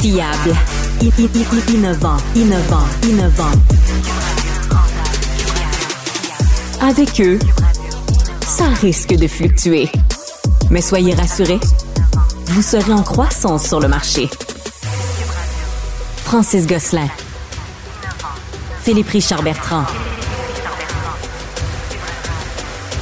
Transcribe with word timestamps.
Fiable. 0.00 0.56
innovant. 1.68 2.16
Innovant. 2.34 2.86
Innovant. 3.02 3.50
Avec 6.80 7.20
eux, 7.20 7.38
ça 8.46 8.64
risque 8.80 9.14
de 9.14 9.26
fluctuer. 9.28 9.90
Mais 10.70 10.80
soyez 10.80 11.12
rassurés, 11.12 11.60
vous 12.46 12.62
serez 12.62 12.94
en 12.94 13.02
croissance 13.02 13.66
sur 13.66 13.78
le 13.78 13.88
marché. 13.88 14.30
Francis 16.24 16.66
Gosselin. 16.66 17.08
Philippe 18.82 19.08
Richard 19.10 19.42
Bertrand. 19.42 19.84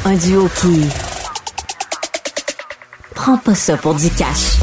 Un 0.05 0.15
duo 0.17 0.49
qui 0.61 0.89
prend 3.15 3.37
pas 3.37 3.55
ça 3.55 3.77
pour 3.77 3.95
du 3.95 4.11
cash. 4.11 4.57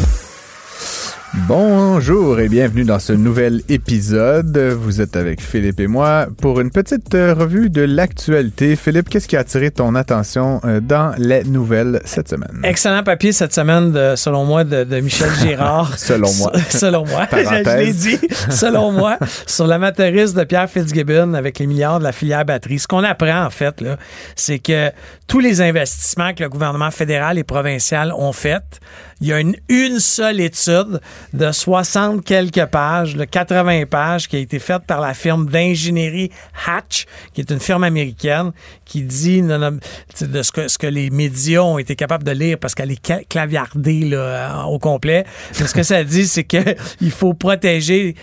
Bonjour 1.47 2.39
et 2.39 2.49
bienvenue 2.49 2.85
dans 2.85 2.97
ce 2.97 3.13
nouvel 3.13 3.61
épisode. 3.69 4.57
Vous 4.57 4.99
êtes 4.99 5.15
avec 5.15 5.41
Philippe 5.41 5.79
et 5.79 5.85
moi 5.85 6.25
pour 6.41 6.59
une 6.59 6.71
petite 6.71 7.13
euh, 7.13 7.35
revue 7.35 7.69
de 7.69 7.83
l'actualité. 7.83 8.75
Philippe, 8.75 9.09
qu'est-ce 9.09 9.27
qui 9.27 9.37
a 9.37 9.41
attiré 9.41 9.69
ton 9.69 9.93
attention 9.93 10.59
euh, 10.65 10.79
dans 10.79 11.13
les 11.19 11.43
nouvelles 11.43 12.02
cette 12.03 12.29
semaine? 12.29 12.61
Excellent 12.63 13.03
papier 13.03 13.31
cette 13.31 13.53
semaine, 13.53 13.92
de, 13.92 14.15
selon 14.15 14.43
moi, 14.45 14.64
de, 14.64 14.99
Michel 15.02 15.30
Girard. 15.39 15.95
selon 15.99 16.33
moi. 16.33 16.52
selon 16.70 17.05
moi. 17.05 17.27
Je 17.31 17.77
l'ai 17.77 17.93
dit. 17.93 18.17
selon 18.49 18.91
moi, 18.91 19.20
sur 19.45 19.67
l'amateurisme 19.67 20.39
de 20.39 20.45
Pierre 20.45 20.67
Fitzgibbon 20.67 21.36
avec 21.36 21.59
les 21.59 21.67
milliards 21.67 21.99
de 21.99 22.05
la 22.05 22.11
filière 22.11 22.43
batterie. 22.43 22.80
Ce 22.80 22.87
qu'on 22.87 23.03
apprend, 23.03 23.45
en 23.45 23.52
fait, 23.52 23.81
là, 23.81 23.97
c'est 24.36 24.58
que 24.58 24.89
tous 25.27 25.41
les 25.41 25.61
investissements 25.61 26.33
que 26.33 26.41
le 26.41 26.49
gouvernement 26.49 26.89
fédéral 26.89 27.37
et 27.37 27.43
provincial 27.43 28.11
ont 28.17 28.33
faits, 28.33 28.80
il 29.21 29.27
y 29.27 29.33
a 29.33 29.39
une, 29.39 29.55
une 29.70 29.99
seule 29.99 30.42
étude 30.42 30.99
de 31.33 31.52
60 31.52 32.23
quelques 32.23 32.65
pages, 32.65 33.15
de 33.15 33.23
80 33.23 33.86
pages, 33.86 34.27
qui 34.27 34.36
a 34.36 34.39
été 34.39 34.59
faite 34.59 34.83
par 34.86 34.99
la 34.99 35.14
firme 35.14 35.49
d'ingénierie 35.49 36.31
Hatch, 36.67 37.05
qui 37.33 37.42
est 37.42 37.49
une 37.49 37.59
firme 37.59 37.83
américaine, 37.83 38.52
qui 38.83 39.03
dit 39.03 39.42
de 39.42 40.42
ce 40.43 40.52
que, 40.52 40.67
ce 40.67 40.77
que 40.77 40.87
les 40.87 41.09
médias 41.09 41.61
ont 41.61 41.77
été 41.77 41.95
capables 41.95 42.23
de 42.23 42.31
lire 42.31 42.58
parce 42.59 42.76
qu'elle 42.76 42.92
est 42.92 43.27
claviardée 43.30 44.02
là, 44.02 44.65
au 44.67 44.80
complet. 44.80 45.26
ce 45.52 45.73
que 45.73 45.83
ça 45.83 46.03
dit, 46.03 46.27
c'est 46.27 46.43
qu'il 46.43 47.11
faut 47.11 47.33
protéger 47.33 48.15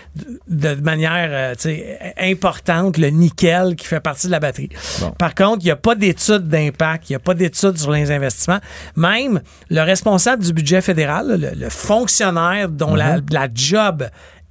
de 0.47 0.75
manière 0.75 1.55
euh, 1.65 1.77
importante 2.19 2.97
le 2.97 3.07
nickel 3.07 3.75
qui 3.75 3.85
fait 3.85 3.99
partie 3.99 4.27
de 4.27 4.31
la 4.31 4.39
batterie. 4.39 4.69
Par 5.17 5.33
contre, 5.33 5.59
il 5.61 5.65
n'y 5.65 5.71
a 5.71 5.75
pas 5.75 5.95
d'étude 5.95 6.47
d'impact, 6.47 7.09
il 7.09 7.13
n'y 7.13 7.17
a 7.17 7.19
pas 7.19 7.33
d'étude 7.33 7.77
sur 7.77 7.91
les 7.91 8.11
investissements. 8.11 8.59
Même 8.95 9.41
le 9.69 9.81
responsable 9.81 10.43
du 10.43 10.53
budget 10.53 10.81
fédéral, 10.83 11.55
le, 11.55 11.69
fonctionnaire 11.69 12.69
dont 12.69 12.95
la, 12.95 13.19
mm-hmm. 13.19 13.33
la 13.33 13.47
job 13.53 14.07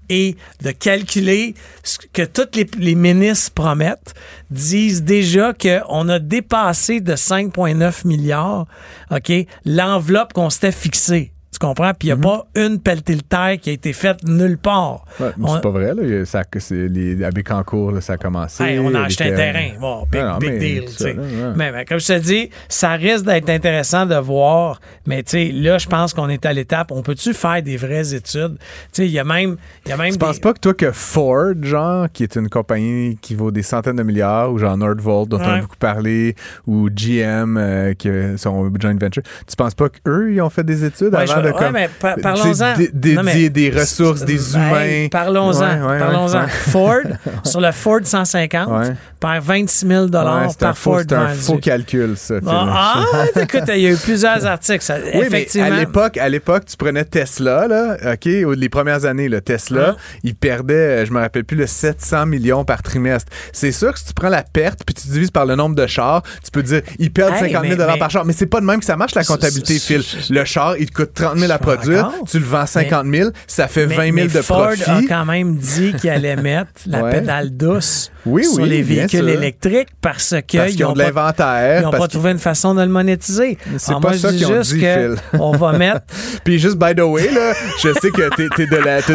est 0.09 0.37
de 0.63 0.71
calculer 0.71 1.55
ce 1.83 1.99
que 2.13 2.23
tous 2.23 2.57
les, 2.57 2.67
les, 2.79 2.95
ministres 2.95 3.53
promettent, 3.55 4.15
disent 4.51 5.03
déjà 5.03 5.53
qu'on 5.53 6.09
a 6.09 6.19
dépassé 6.19 7.01
de 7.01 7.15
5,9 7.15 8.07
milliards, 8.07 8.67
OK, 9.11 9.33
l'enveloppe 9.65 10.33
qu'on 10.33 10.51
s'était 10.51 10.73
fixée 10.73 11.32
comprends? 11.63 11.93
Puis 11.99 12.09
il 12.09 12.11
n'y 12.11 12.13
a 12.13 12.17
mhm. 12.17 12.23
pas 12.23 12.47
une 12.55 12.81
pelletée 12.81 13.17
de 13.17 13.23
terre 13.23 13.57
qui 13.61 13.71
a 13.71 13.73
été 13.73 13.93
faite 13.93 14.25
nulle 14.25 14.59
part. 14.59 15.05
c'est 15.19 15.63
pas 15.63 15.71
vrai, 15.71 15.95
là. 15.95 16.25
Ça, 16.25 16.43
les, 16.71 17.25
à 17.25 17.31
Bécancourt, 17.31 18.03
ça 18.03 18.15
a 18.15 18.17
commencé. 18.17 18.79
on 18.79 18.95
a 18.95 19.03
acheté 19.03 19.33
un 19.33 19.37
terrain. 19.37 19.69
Bon, 19.81 20.07
big, 20.11 20.25
big 20.41 20.59
deal. 20.59 21.15
mais, 21.57 21.85
comme 21.87 22.01
je 22.01 22.07
te 22.07 22.19
dis, 22.19 22.51
ça 22.69 22.93
risque 22.93 23.25
d'être 23.25 23.49
intéressant 23.49 24.07
de 24.07 24.17
voir. 24.17 24.81
Mais 25.07 25.25
là, 25.33 25.79
je 25.79 25.87
pense 25.87 26.15
qu'on 26.15 26.29
est 26.29 26.45
à 26.47 26.53
l'étape. 26.53 26.91
On 26.91 27.03
peut-tu 27.03 27.33
faire 27.33 27.63
des 27.63 27.77
vraies 27.77 28.15
études? 28.15 28.57
Il 28.99 29.07
y 29.07 29.19
a 29.19 29.25
même. 29.25 29.57
Y 29.87 29.93
a 29.93 29.97
même 29.97 30.13
tu 30.13 30.19
penses 30.19 30.39
pas 30.39 30.53
que 30.53 30.61
toi, 30.61 30.75
que 30.75 30.91
Ford, 30.93 31.55
genre, 31.63 32.07
qui 32.13 32.23
est 32.23 32.37
une 32.37 32.49
compagnie 32.49 33.19
qui 33.21 33.35
vaut 33.35 33.51
des 33.51 33.63
centaines 33.63 33.97
de 33.97 34.03
milliards, 34.03 34.53
ou 34.53 34.59
genre 34.59 34.77
Nordvolt, 34.77 35.29
dont 35.29 35.39
on 35.39 35.45
a 35.45 35.61
beaucoup 35.61 35.77
parlé, 35.77 36.35
ou 36.67 36.89
GM, 36.91 37.57
euh, 37.57 37.95
qui 37.95 38.09
sont 38.37 38.71
joint 38.81 38.97
venture, 38.99 39.23
tu 39.47 39.57
penses 39.57 39.75
pas 39.75 39.89
qu'eux, 39.89 40.33
ils 40.33 40.41
ont 40.41 40.51
fait 40.51 40.65
des 40.65 40.85
études 40.85 41.15
avant 41.15 41.43
de 41.43 41.52
mais 41.73 41.89
parlons-en. 42.01 42.75
Des 42.93 43.71
ressources, 43.71 44.25
des 44.25 44.55
humains. 44.55 45.09
parlons-en. 45.11 45.99
parlons-en. 45.99 46.47
Ford, 46.49 47.03
sur 47.45 47.61
le 47.61 47.73
Ford 47.73 48.01
150, 48.03 48.93
perd 49.21 49.45
26 49.45 49.87
000 49.87 50.09
par 50.09 50.77
Ford. 50.77 51.01
C'est 51.01 51.13
un 51.13 51.29
faux 51.29 51.59
calcul, 51.59 52.15
ça. 52.17 52.35
ah, 52.47 53.05
écoute, 53.41 53.63
il 53.69 53.81
y 53.81 53.87
a 53.87 53.91
eu 53.91 53.97
plusieurs 53.97 54.45
articles. 54.45 54.85
oui, 55.15 55.27
effectivement. 55.27 55.67
À 55.67 55.71
l'époque, 55.71 56.17
à 56.17 56.29
l'époque, 56.29 56.65
tu 56.67 56.77
prenais 56.77 57.05
Tesla, 57.05 57.67
là, 57.69 57.97
OK, 58.13 58.25
les 58.25 58.69
premières 58.69 59.05
années, 59.05 59.29
le 59.29 59.41
Tesla, 59.41 59.91
hein? 59.91 59.97
il 60.23 60.35
perdait, 60.35 60.75
euh, 60.75 61.07
je 61.07 61.13
me 61.13 61.21
rappelle 61.21 61.45
plus, 61.45 61.57
le 61.57 61.67
700 61.67 62.27
millions 62.27 62.65
par 62.65 62.83
trimestre. 62.83 63.31
C'est 63.53 63.73
sûr 63.73 63.93
que 63.93 63.99
si 63.99 64.07
tu 64.07 64.15
prends 64.15 64.29
la 64.29 64.43
perte 64.43 64.81
puis 64.85 64.95
tu 64.95 65.09
divises 65.09 65.31
par 65.31 65.47
le 65.47 65.55
nombre 65.57 65.77
de 65.77 65.87
chars, 65.87 66.23
tu 66.45 66.51
peux 66.51 66.63
dire, 66.63 66.83
il 66.99 67.13
perd 67.13 67.37
50 67.37 67.65
000 67.67 67.99
par 67.99 68.11
char. 68.11 68.25
Mais 68.25 68.33
c'est 68.33 68.47
pas 68.47 68.61
de 68.61 68.67
même 68.67 68.81
que 68.81 68.87
ça 68.87 68.97
marche, 68.97 69.15
la 69.15 69.25
comptabilité, 69.25 69.79
Phil. 69.79 70.03
Le 70.31 70.45
char, 70.45 70.77
il 70.79 70.87
te 70.91 70.95
coûte 70.95 71.15
30 71.15 71.39
000 71.43 71.53
à 71.53 71.59
produire, 71.59 72.11
tu 72.29 72.39
le 72.39 72.45
vends 72.45 72.67
50 72.67 73.07
000, 73.13 73.31
ça 73.47 73.69
fait 73.69 73.87
20 73.87 74.15
000 74.15 74.29
de 74.29 74.43
Ford 74.43 74.67
profit. 74.67 74.91
a 74.91 75.01
quand 75.09 75.25
même 75.25 75.57
dit 75.57 75.93
qu'il 75.95 76.11
allait 76.11 76.37
mettre 76.43 76.71
la 76.87 77.05
pédale 77.05 77.51
douce 77.51 78.11
sur 78.25 78.65
les 78.65 78.83
véhicules 78.83 79.29
électriques 79.29 79.89
parce 80.01 80.35
qu'ils 80.47 80.85
ont, 80.85 80.93
de 80.93 80.99
l'inventaire. 80.99 81.81
Ils 81.81 81.85
n'ont 81.85 81.91
pas 81.91 82.09
trouvé 82.09 82.31
une 82.31 82.39
façon 82.39 82.75
de 82.75 82.83
le 82.83 82.89
monétiser. 82.89 83.59
C'est 83.79 83.99
pas 84.01 84.15
ça 84.15 84.31
qu'ils 84.31 84.47
ont 84.47 84.61
dit, 84.61 84.79
Phil. 84.81 85.17
On 85.39 85.53
va 85.53 85.73
mettre. 85.79 86.03
Puis 86.45 86.59
juste, 86.59 86.77
by 86.77 86.95
the 86.95 87.01
way, 87.01 87.31
là, 87.31 87.53
je 87.83 87.93
sais 88.01 88.11
que 88.11 88.29
t'es, 88.35 88.63
es 88.63 88.67
de 88.67 88.77
la, 88.77 89.03
t'es 89.03 89.13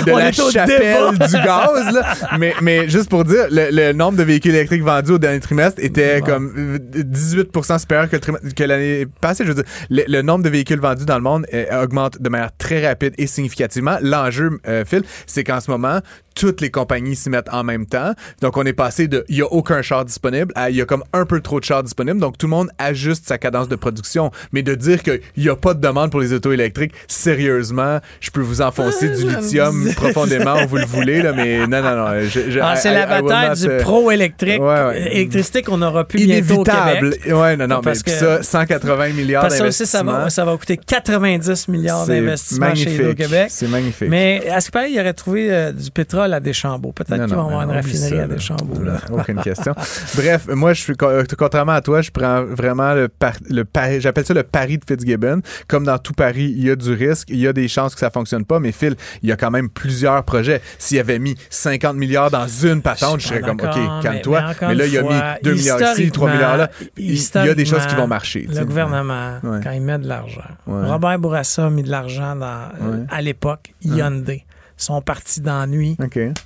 de 0.00 0.10
la, 0.10 0.32
chapelle 0.32 1.18
du 1.18 1.32
gaz, 1.32 1.92
là, 1.92 2.14
mais, 2.38 2.54
mais 2.62 2.88
juste 2.88 3.08
pour 3.08 3.24
dire, 3.24 3.46
le, 3.50 3.92
nombre 3.92 4.18
de 4.18 4.22
véhicules 4.22 4.54
électriques 4.54 4.82
vendus 4.82 5.12
au 5.12 5.18
dernier 5.18 5.40
trimestre 5.40 5.80
était 5.82 6.20
comme 6.20 6.78
18% 6.94 7.78
supérieur 7.78 8.08
que, 8.08 8.16
que 8.16 8.64
l'année 8.64 9.06
passée. 9.20 9.44
Je 9.44 9.52
veux 9.52 9.62
dire, 9.62 9.64
le, 9.90 10.22
nombre 10.22 10.44
de 10.44 10.50
véhicules 10.50 10.80
vendus 10.80 11.04
dans 11.04 11.16
le 11.16 11.22
monde 11.22 11.35
euh, 11.52 11.82
augmente 11.82 12.20
de 12.20 12.28
manière 12.28 12.56
très 12.56 12.86
rapide 12.86 13.14
et 13.18 13.26
significativement. 13.26 13.98
L'enjeu, 14.00 14.60
euh, 14.66 14.84
Phil, 14.84 15.02
c'est 15.26 15.44
qu'en 15.44 15.60
ce 15.60 15.70
moment, 15.70 16.00
toutes 16.36 16.60
les 16.60 16.70
compagnies 16.70 17.16
s'y 17.16 17.30
mettent 17.30 17.52
en 17.52 17.64
même 17.64 17.86
temps. 17.86 18.12
Donc, 18.42 18.56
on 18.56 18.64
est 18.64 18.72
passé 18.72 19.08
de 19.08 19.24
il 19.28 19.36
y 19.38 19.42
a 19.42 19.46
aucun 19.46 19.82
char 19.82 20.04
disponible 20.04 20.52
à 20.54 20.70
il 20.70 20.76
y 20.76 20.80
a 20.80 20.84
comme 20.84 21.02
un 21.12 21.24
peu 21.24 21.40
trop 21.40 21.58
de 21.58 21.64
chars 21.64 21.82
disponibles. 21.82 22.20
Donc, 22.20 22.38
tout 22.38 22.46
le 22.46 22.50
monde 22.50 22.68
ajuste 22.78 23.26
sa 23.26 23.38
cadence 23.38 23.68
de 23.68 23.76
production. 23.76 24.30
Mais 24.52 24.62
de 24.62 24.74
dire 24.74 25.02
qu'il 25.02 25.20
n'y 25.36 25.48
a 25.48 25.56
pas 25.56 25.74
de 25.74 25.80
demande 25.80 26.10
pour 26.10 26.20
les 26.20 26.32
autos 26.32 26.52
électriques, 26.52 26.92
sérieusement, 27.08 28.00
je 28.20 28.30
peux 28.30 28.40
vous 28.42 28.60
enfoncer 28.62 29.08
du 29.08 29.26
lithium 29.36 29.88
profondément 29.96 30.62
où 30.62 30.68
vous 30.68 30.76
le 30.76 30.86
voulez, 30.86 31.22
là, 31.22 31.32
mais 31.32 31.66
non, 31.66 31.82
non, 31.82 31.96
non. 31.96 32.28
Ah, 32.62 32.76
c'est 32.76 32.92
la 32.92 33.06
bataille 33.06 33.48
not, 33.48 33.54
du 33.54 33.68
euh, 33.68 33.80
pro-électrique. 33.80 34.60
ouais, 34.60 34.84
ouais. 34.86 35.14
Électricité 35.16 35.62
qu'on 35.62 35.78
n'aura 35.78 36.06
plus 36.06 36.24
bientôt 36.24 36.60
au. 36.60 36.64
Québec. 36.64 37.20
Ouais, 37.26 37.56
non, 37.56 37.66
non, 37.66 37.76
mais 37.76 37.82
Parce 37.82 38.02
puis 38.02 38.12
que- 38.12 38.18
ça, 38.18 38.42
180 38.42 39.08
milliards 39.10 39.42
Parce 39.42 39.56
ça 39.56 39.66
aussi, 39.66 39.86
ça 39.86 40.02
va, 40.02 40.28
ça 40.30 40.44
va 40.44 40.56
coûter 40.56 40.76
90 40.76 41.68
milliards 41.68 42.06
d'investissements 42.06 42.74
chez. 42.74 42.94
Hydro-Québec. 42.94 43.46
C'est 43.48 43.68
magnifique. 43.68 44.08
Mais 44.08 44.48
à 44.50 44.60
ce 44.60 44.66
qui 44.66 44.72
paraît, 44.72 44.92
il 44.92 45.00
aurait 45.00 45.14
trouvé 45.14 45.52
euh, 45.52 45.72
du 45.72 45.90
pétrole 45.90 46.25
à 46.34 46.40
Deschambault. 46.40 46.92
Peut-être 46.92 47.26
qu'ils 47.26 47.34
vont 47.34 47.46
avoir 47.46 47.62
une 47.62 47.70
raffinerie 47.70 48.16
ça, 48.16 48.22
à. 48.22 48.26
Deschambault. 48.26 48.82
Là. 48.82 48.98
Aucune 49.10 49.40
question. 49.40 49.74
Bref, 50.16 50.46
moi, 50.48 50.72
je 50.74 50.80
suis 50.82 50.96
co- 50.96 51.08
contrairement 51.38 51.72
à 51.72 51.80
toi, 51.80 52.02
je 52.02 52.10
prends 52.10 52.44
vraiment 52.44 52.94
le, 52.94 53.08
par- 53.08 53.32
le 53.48 53.64
pari, 53.64 54.00
j'appelle 54.00 54.24
ça 54.26 54.34
le 54.34 54.42
pari 54.42 54.78
de 54.78 54.84
Fitzgibbon. 54.86 55.40
Comme 55.68 55.84
dans 55.84 55.98
tout 55.98 56.12
pari, 56.12 56.52
il 56.56 56.64
y 56.66 56.70
a 56.70 56.76
du 56.76 56.92
risque, 56.92 57.28
il 57.30 57.38
y 57.38 57.46
a 57.46 57.52
des 57.52 57.68
chances 57.68 57.94
que 57.94 58.00
ça 58.00 58.10
fonctionne 58.10 58.44
pas, 58.44 58.60
mais 58.60 58.72
Phil, 58.72 58.94
il 59.22 59.28
y 59.28 59.32
a 59.32 59.36
quand 59.36 59.50
même 59.50 59.68
plusieurs 59.68 60.22
projets. 60.24 60.60
S'il 60.78 60.98
avait 60.98 61.18
mis 61.18 61.34
50 61.50 61.96
milliards 61.96 62.30
dans 62.30 62.46
une 62.46 62.82
patente, 62.82 63.20
je 63.20 63.28
serais 63.28 63.40
comme, 63.40 63.56
D'accord, 63.56 63.96
OK, 63.98 64.02
calme-toi. 64.02 64.40
mais- 64.40 64.46
mais 64.46 64.54
encore 64.54 64.68
Mais, 64.68 64.74
là, 64.74 64.86
il 64.86 64.98
a 64.98 65.02
mis 65.02 65.08
fois, 65.08 65.34
2 65.42 65.54
milliards 65.54 65.92
ici, 65.92 66.10
3 66.10 66.30
milliards 66.32 66.56
là. 66.56 66.70
Il 66.96 67.12
il 67.16 67.44
y 67.46 67.48
a 67.50 67.54
des 67.54 67.64
choses 67.64 67.86
qui 67.86 67.94
vont 67.94 68.06
marcher. 68.06 68.46
Le 68.52 68.64
gouvernement, 68.64 69.38
Ouais. 69.42 69.60
quand 69.62 69.70
il 69.70 69.80
met 69.82 69.98
de 69.98 70.06
l'argent. 70.08 70.40
Ouais. 70.66 70.86
Robert 70.88 71.18
Bourassa 71.18 71.66
a 71.66 71.70
mis 71.70 71.82
de 71.82 71.90
l'argent 71.90 72.38
euh, 72.40 72.68
Ouais. 72.80 73.04
à 73.10 73.22
l'époque. 73.22 73.74
Hyundai 73.84 74.44
sont 74.76 75.00
partis 75.00 75.40
d'ennui. 75.40 75.96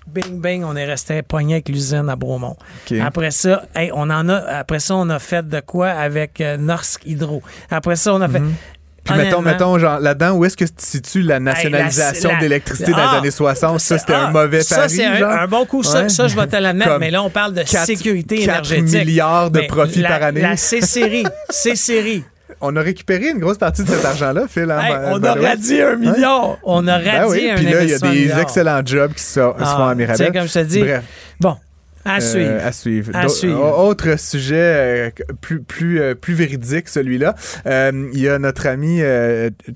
Bing, 0.07 0.41
bing, 0.41 0.65
on 0.65 0.77
est 0.77 0.85
resté 0.85 1.23
pogné 1.23 1.55
avec 1.55 1.69
l'usine 1.69 2.09
à 2.09 2.17
Bromont. 2.17 2.57
Après 3.03 3.31
ça, 3.31 3.65
hey, 3.75 3.91
on 3.95 4.03
en 4.11 4.29
a, 4.29 4.37
après 4.37 4.79
ça, 4.81 4.95
on 4.97 5.09
a 5.11 5.19
fait 5.19 5.49
de 5.49 5.61
quoi 5.61 5.89
avec 5.91 6.41
euh, 6.41 6.57
Norsk 6.57 7.03
Hydro. 7.07 7.43
Après 7.71 7.97
ça, 7.97 8.15
on 8.15 8.21
a 8.21 8.29
fait. 8.29 8.43
Puis 9.03 9.17
mettons, 9.17 9.41
mettons, 9.41 9.79
genre, 9.79 9.99
là-dedans, 9.99 10.33
où 10.33 10.45
est-ce 10.45 10.57
que 10.59 10.65
tu 10.65 10.71
situes 10.77 11.23
la 11.23 11.41
nationalisation 11.41 12.29
la- 12.31 12.37
de 12.37 12.41
l'électricité 12.43 12.93
dans 12.93 12.99
Ah! 12.99 13.11
les 13.15 13.19
années 13.19 13.31
60? 13.31 13.81
Ça, 13.81 13.99
c'était 13.99 14.13
Ah, 14.13 14.27
un 14.27 14.31
mauvais 14.31 14.63
ça, 14.63 14.77
pari, 14.77 14.91
c'est 14.91 15.07
un, 15.07 15.47
bon 15.49 15.65
coup. 15.65 15.83
Ça, 15.83 16.03
Ouais. 16.03 16.09
ça, 16.11 16.29
je 16.29 16.37
vais 16.37 16.47
te 16.47 16.55
l'admettre. 16.57 16.99
Mais 17.01 17.11
là, 17.11 17.23
on 17.23 17.31
parle 17.31 17.55
de 17.55 17.65
sécurité 17.65 18.37
4 18.45 18.73
énergétique. 18.73 19.07
milliards 19.07 19.51
de 19.51 19.61
profits 19.63 20.03
par 20.03 20.23
année. 20.23 20.43
La 20.43 20.57
C-série. 20.57 21.25
C-série. 21.49 22.25
On 22.61 22.77
a 22.77 22.81
récupéré 22.83 23.31
une 23.31 23.39
grosse 23.39 23.57
partie 23.59 23.83
de 23.85 23.89
cet 23.89 24.05
argent-là, 24.05 24.43
Phil. 24.49 24.71
hein, 24.71 24.81
Hey, 24.83 24.93
by- 24.93 24.99
on 25.15 25.19
by 25.19 25.27
a 25.29 25.35
the 25.35 25.39
way. 25.39 25.47
radié 25.49 25.83
un 25.83 25.97
milliard. 25.97 26.59
On 26.63 26.87
a 26.87 26.95
radié 26.99 27.11
Ben 27.13 27.27
oui, 27.29 27.51
un 27.51 27.55
puis 27.57 27.65
là, 27.65 27.83
il 27.85 27.89
y 27.91 27.95
a 27.95 27.99
des 27.99 28.41
excellents 28.41 28.83
jobs 28.85 29.13
qui 29.15 29.23
se, 29.23 29.41
Ah, 29.41 29.55
font 29.59 29.87
à 29.87 29.95
Mirabel. 29.95 30.19
tu 30.19 30.25
sais, 30.33 30.39
comme 30.39 30.47
je 30.49 30.53
te 30.53 30.59
dis, 30.65 30.81
Bref. 30.81 31.05
Bon, 31.41 31.57
à 32.05 32.17
Euh, 32.17 32.21
suivre. 32.21 32.53
à 32.65 32.73
suivre. 32.73 33.11
À 33.15 33.29
suivre. 33.29 33.61
au- 33.61 33.89
Autre 33.91 34.19
sujet 34.19 34.57
euh, 34.57 35.11
plus, 35.41 35.61
plus, 35.61 36.01
euh, 36.01 36.15
plus 36.15 36.35
véridique, 36.35 36.89
celui-là. 36.89 37.35
Il 37.67 38.19
y 38.21 38.29
a 38.29 38.39
notre 38.39 38.67
ami, 38.67 39.01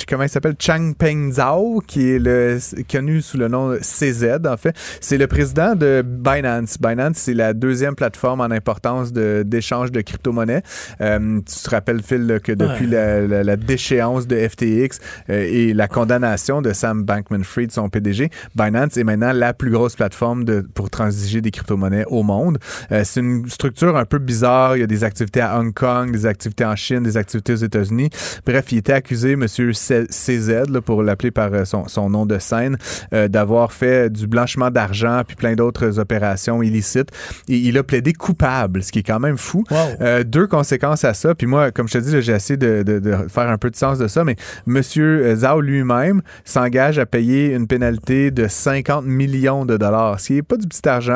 comment 0.09 0.23
il 0.25 0.29
s'appelle? 0.29 0.55
Chang 0.59 0.93
Peng 0.99 1.33
Zhao, 1.33 1.83
qui 1.87 2.11
est 2.11 2.19
le, 2.19 2.59
connu 2.91 3.21
sous 3.23 3.37
le 3.39 3.49
nom 3.49 3.77
CZ, 3.81 4.47
en 4.47 4.57
fait. 4.57 4.75
C'est 5.01 5.19
le 5.19 5.27
président 5.27 5.75
de 5.75 6.03
Binance. 6.05 6.79
Binance, 6.81 7.17
c'est 7.17 7.35
la 7.35 7.53
deuxième 7.53 7.95
plateforme 7.95 8.41
en 8.41 8.51
importance 8.51 9.13
d'échange 9.13 9.91
de, 9.93 10.01
crypto-monnaies. 10.01 10.63
Tu 10.99 11.43
te 11.65 11.71
rappelles, 11.71 12.03
Phil, 12.03 12.27
là, 12.27 12.39
que 12.41 12.53
depuis 12.53 12.87
la, 12.87 13.21
la- 13.27 13.45
la 13.45 13.57
déchéance 13.57 14.27
de 14.27 14.37
FTX 14.49 14.99
et 15.29 15.73
la 15.75 15.89
condamnation 15.89 16.63
de 16.63 16.73
Sam 16.73 17.03
Bankman-Fried, 17.05 17.71
son 17.73 17.89
PDG, 17.89 18.31
Binance 18.55 18.97
est 18.97 19.05
maintenant 19.05 19.33
la 19.33 19.53
plus 19.55 19.71
grosse 19.71 19.97
plateforme 19.97 20.45
de, 20.45 20.61
pour 20.75 20.91
transiger 20.91 21.41
des 21.41 21.51
crypto-monnaies 21.51 22.05
au 22.15 22.23
monde. 22.23 22.59
Euh, 22.93 23.03
c'est 23.05 23.21
une 23.21 23.49
structure 23.49 23.97
un 23.97 24.05
peu 24.05 24.19
bizarre. 24.19 24.77
Il 24.77 24.81
y 24.81 24.83
a 24.83 24.87
des 24.87 25.05
activités 25.05 25.41
à 25.41 25.59
Hong 25.59 25.73
Kong, 25.73 26.11
des 26.13 26.27
activités 26.27 26.65
en 26.65 26.77
Chine, 26.77 27.03
des 27.03 27.17
activités 27.17 27.53
aux 27.53 27.57
États-Unis. 27.57 28.11
Bref, 28.47 28.67
il 28.73 28.79
était 28.79 28.93
accusé, 28.93 29.37
C- 29.47 30.07
CZ, 30.09 30.71
là, 30.71 30.81
pour 30.81 31.03
l'appeler 31.03 31.31
par 31.31 31.53
euh, 31.53 31.65
son, 31.65 31.89
son 31.89 32.11
nom 32.11 32.27
de 32.27 32.39
scène, 32.39 32.77
euh, 33.13 33.29
d'avoir 33.29 33.73
fait 33.73 34.11
du 34.11 34.27
blanchiment 34.27 34.71
d'argent 34.71 35.23
puis 35.27 35.37
plein 35.37 35.55
d'autres 35.55 35.99
opérations 35.99 36.63
illicites. 36.63 37.11
Et 37.49 37.57
il 37.57 37.77
a 37.79 37.83
plaidé 37.83 38.13
coupable, 38.13 38.83
ce 38.83 38.93
qui 38.93 39.01
est 39.01 39.03
quand 39.03 39.21
même 39.21 39.37
fou. 39.39 39.65
Wow. 39.71 39.77
Euh, 40.01 40.25
deux 40.25 40.47
conséquences 40.47 41.05
à 41.05 41.15
ça. 41.15 41.35
Puis 41.35 41.47
moi, 41.47 41.71
comme 41.71 41.89
je 41.89 41.95
te 41.95 41.99
dis, 41.99 42.23
j'ai 42.23 42.33
essayé 42.33 42.57
de, 42.57 42.83
de- 42.83 42.99
de 42.99 43.17
faire 43.29 43.49
un 43.49 43.59
peu 43.59 43.71
de 43.71 43.77
sens 43.77 43.99
de 43.99 44.09
ça, 44.09 44.25
mais 44.25 44.37
Monsieur 44.67 45.35
Zhao 45.37 45.61
lui-même 45.61 46.23
s'engage 46.45 46.99
à 46.99 47.07
payer 47.07 47.53
une 47.55 47.67
pénalité 47.67 48.31
de 48.31 48.49
50 48.49 49.05
millions 49.05 49.65
de 49.67 49.77
dollars, 49.77 50.21
ce 50.21 50.27
qui 50.29 50.33
n'est 50.35 50.43
pas 50.43 50.57
du 50.57 50.67
petit 50.67 50.87
argent. 50.89 51.13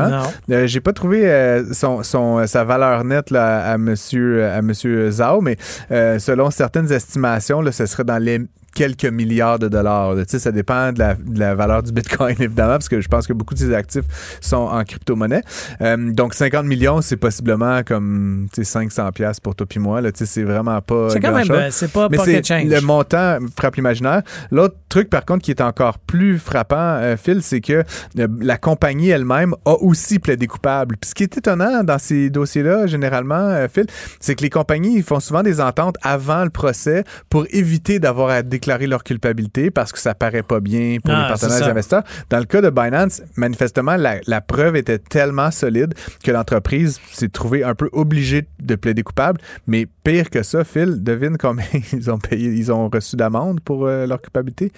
Euh, 0.51 0.67
j'ai 0.67 0.81
pas 0.89 0.95
trouvé 0.95 1.31
euh, 1.31 1.75
son, 1.75 2.03
son, 2.03 2.39
euh, 2.39 2.47
sa 2.47 2.65
valeur 2.65 3.05
nette 3.05 3.31
là, 3.31 3.59
à 3.73 3.77
monsieur 3.77 4.47
à 4.47 4.63
monsieur 4.63 5.11
Zhao, 5.11 5.43
mais 5.43 5.59
euh, 5.91 6.19
selon 6.19 6.51
certaines 6.51 6.91
estimations, 6.91 7.61
là, 7.61 7.73
ce 7.73 7.85
serait 7.85 8.05
dans 8.05 8.17
les 8.17 8.41
quelques 8.75 9.07
milliards 9.07 9.59
de 9.59 9.69
dollars. 9.69 10.15
là. 10.15 10.25
Tu 10.25 10.33
sais, 10.33 10.39
ça 10.39 10.53
dépend 10.53 10.93
de 10.93 10.99
la, 10.99 11.15
de 11.15 11.39
la 11.39 11.55
valeur 11.55 11.83
du 11.83 11.93
Bitcoin, 11.93 12.37
évidemment, 12.41 12.73
parce 12.75 12.89
que 12.89 13.01
je 13.01 13.09
pense 13.09 13.27
que 13.27 13.33
beaucoup 13.33 13.55
de 13.55 13.59
ces 13.59 13.75
actifs 13.75 14.05
sont 14.41 14.57
en 14.57 14.85
crypto-monnaie. 14.85 15.43
Euh, 15.81 16.13
donc, 16.13 16.35
50 16.35 16.65
millions, 16.67 17.01
c'est 17.01 17.17
possiblement 17.17 17.83
comme 17.83 18.49
tu 18.53 18.65
sais, 18.65 18.71
500 18.71 19.13
pièces 19.13 19.41
pour 19.41 19.55
toi 19.55 19.67
puis 19.67 19.81
moi. 19.81 20.01
Là. 20.01 20.13
Tu 20.13 20.19
sais, 20.19 20.27
C'est 20.27 20.43
vraiment 20.43 20.81
pas 20.81 21.11
C'est 21.11 21.21
quand 21.21 21.33
même, 21.33 21.71
c'est 21.71 21.91
pas 21.93 22.09
Mais 22.09 22.17
pocket 22.19 22.47
change. 22.47 22.65
le 22.67 22.81
montant 22.81 23.39
frappe 23.57 23.77
l'imaginaire. 23.77 24.23
L'autre 24.51 24.77
truc, 24.89 25.11
par 25.11 25.25
contre, 25.25 25.43
qui 25.43 25.51
est 25.51 25.61
encore 25.61 25.99
plus 25.99 26.39
frappant, 26.39 26.77
euh, 26.77 27.17
Phil, 27.17 27.43
c'est 27.43 27.61
que 27.61 27.85
euh, 28.19 28.29
la 28.41 28.57
compagnie 28.57 29.09
elle-même 29.09 29.55
a 29.65 29.73
aussi 29.75 30.19
plaidé 30.19 30.47
coupable. 30.47 30.97
Puis 31.01 31.11
ce 31.11 31.15
qui 31.15 31.23
est 31.25 31.37
étonnant 31.37 31.83
dans 31.83 31.99
ces 31.99 32.31
dossiers-là, 32.31 32.87
généralement, 32.87 33.67
Phil, 33.73 33.87
c'est 34.21 34.35
que 34.35 34.43
les 34.43 34.51
compagnies 34.51 35.03
font 35.03 35.21
souvent 35.21 35.43
des 35.43 35.61
ententes 35.61 35.97
avant 36.03 36.45
le 36.45 36.51
procès 36.51 37.05
pour 37.29 37.47
éviter 37.51 37.99
d'avoir 37.99 38.31
à 38.31 38.43
déclarer 38.59 38.87
leur 38.87 39.05
culpabilité 39.05 39.71
parce 39.71 39.93
que 39.93 39.99
ça 39.99 40.15
paraît 40.15 40.43
pas 40.43 40.61
bien 40.61 40.99
pour 41.03 41.15
Ah, 41.15 41.23
les 41.23 41.29
partenaires 41.29 41.59
les 41.59 41.65
ça. 41.65 41.71
investisseurs. 41.71 42.03
Dans 42.31 42.39
le 42.39 42.45
cas 42.45 42.61
de 42.61 42.71
Binance, 42.71 43.23
manifestement, 43.37 43.97
la, 43.97 44.19
la 44.27 44.41
preuve 44.41 44.77
était 44.77 44.99
tellement 44.99 45.51
solide 45.51 45.95
que 46.25 46.31
l'entreprise 46.33 46.99
s'est 47.13 47.29
trouvée 47.29 47.63
un 47.63 47.75
peu 47.75 47.89
obligée 47.93 48.47
de 48.61 48.75
plaider 48.75 49.03
coupable. 49.03 49.41
Mais 49.67 49.87
pire 50.05 50.29
que 50.31 50.43
ça, 50.43 50.65
Phil, 50.65 51.03
devine 51.03 51.37
combien 51.39 51.65
ils 51.93 52.11
ont 52.11 52.19
payé, 52.19 52.51
ils 52.51 52.73
ont 52.73 52.89
reçu 52.89 53.15
d'amende 53.17 53.61
pour 53.61 53.87
euh, 53.87 54.07
leur 54.07 54.21
culpabilité? 54.21 54.73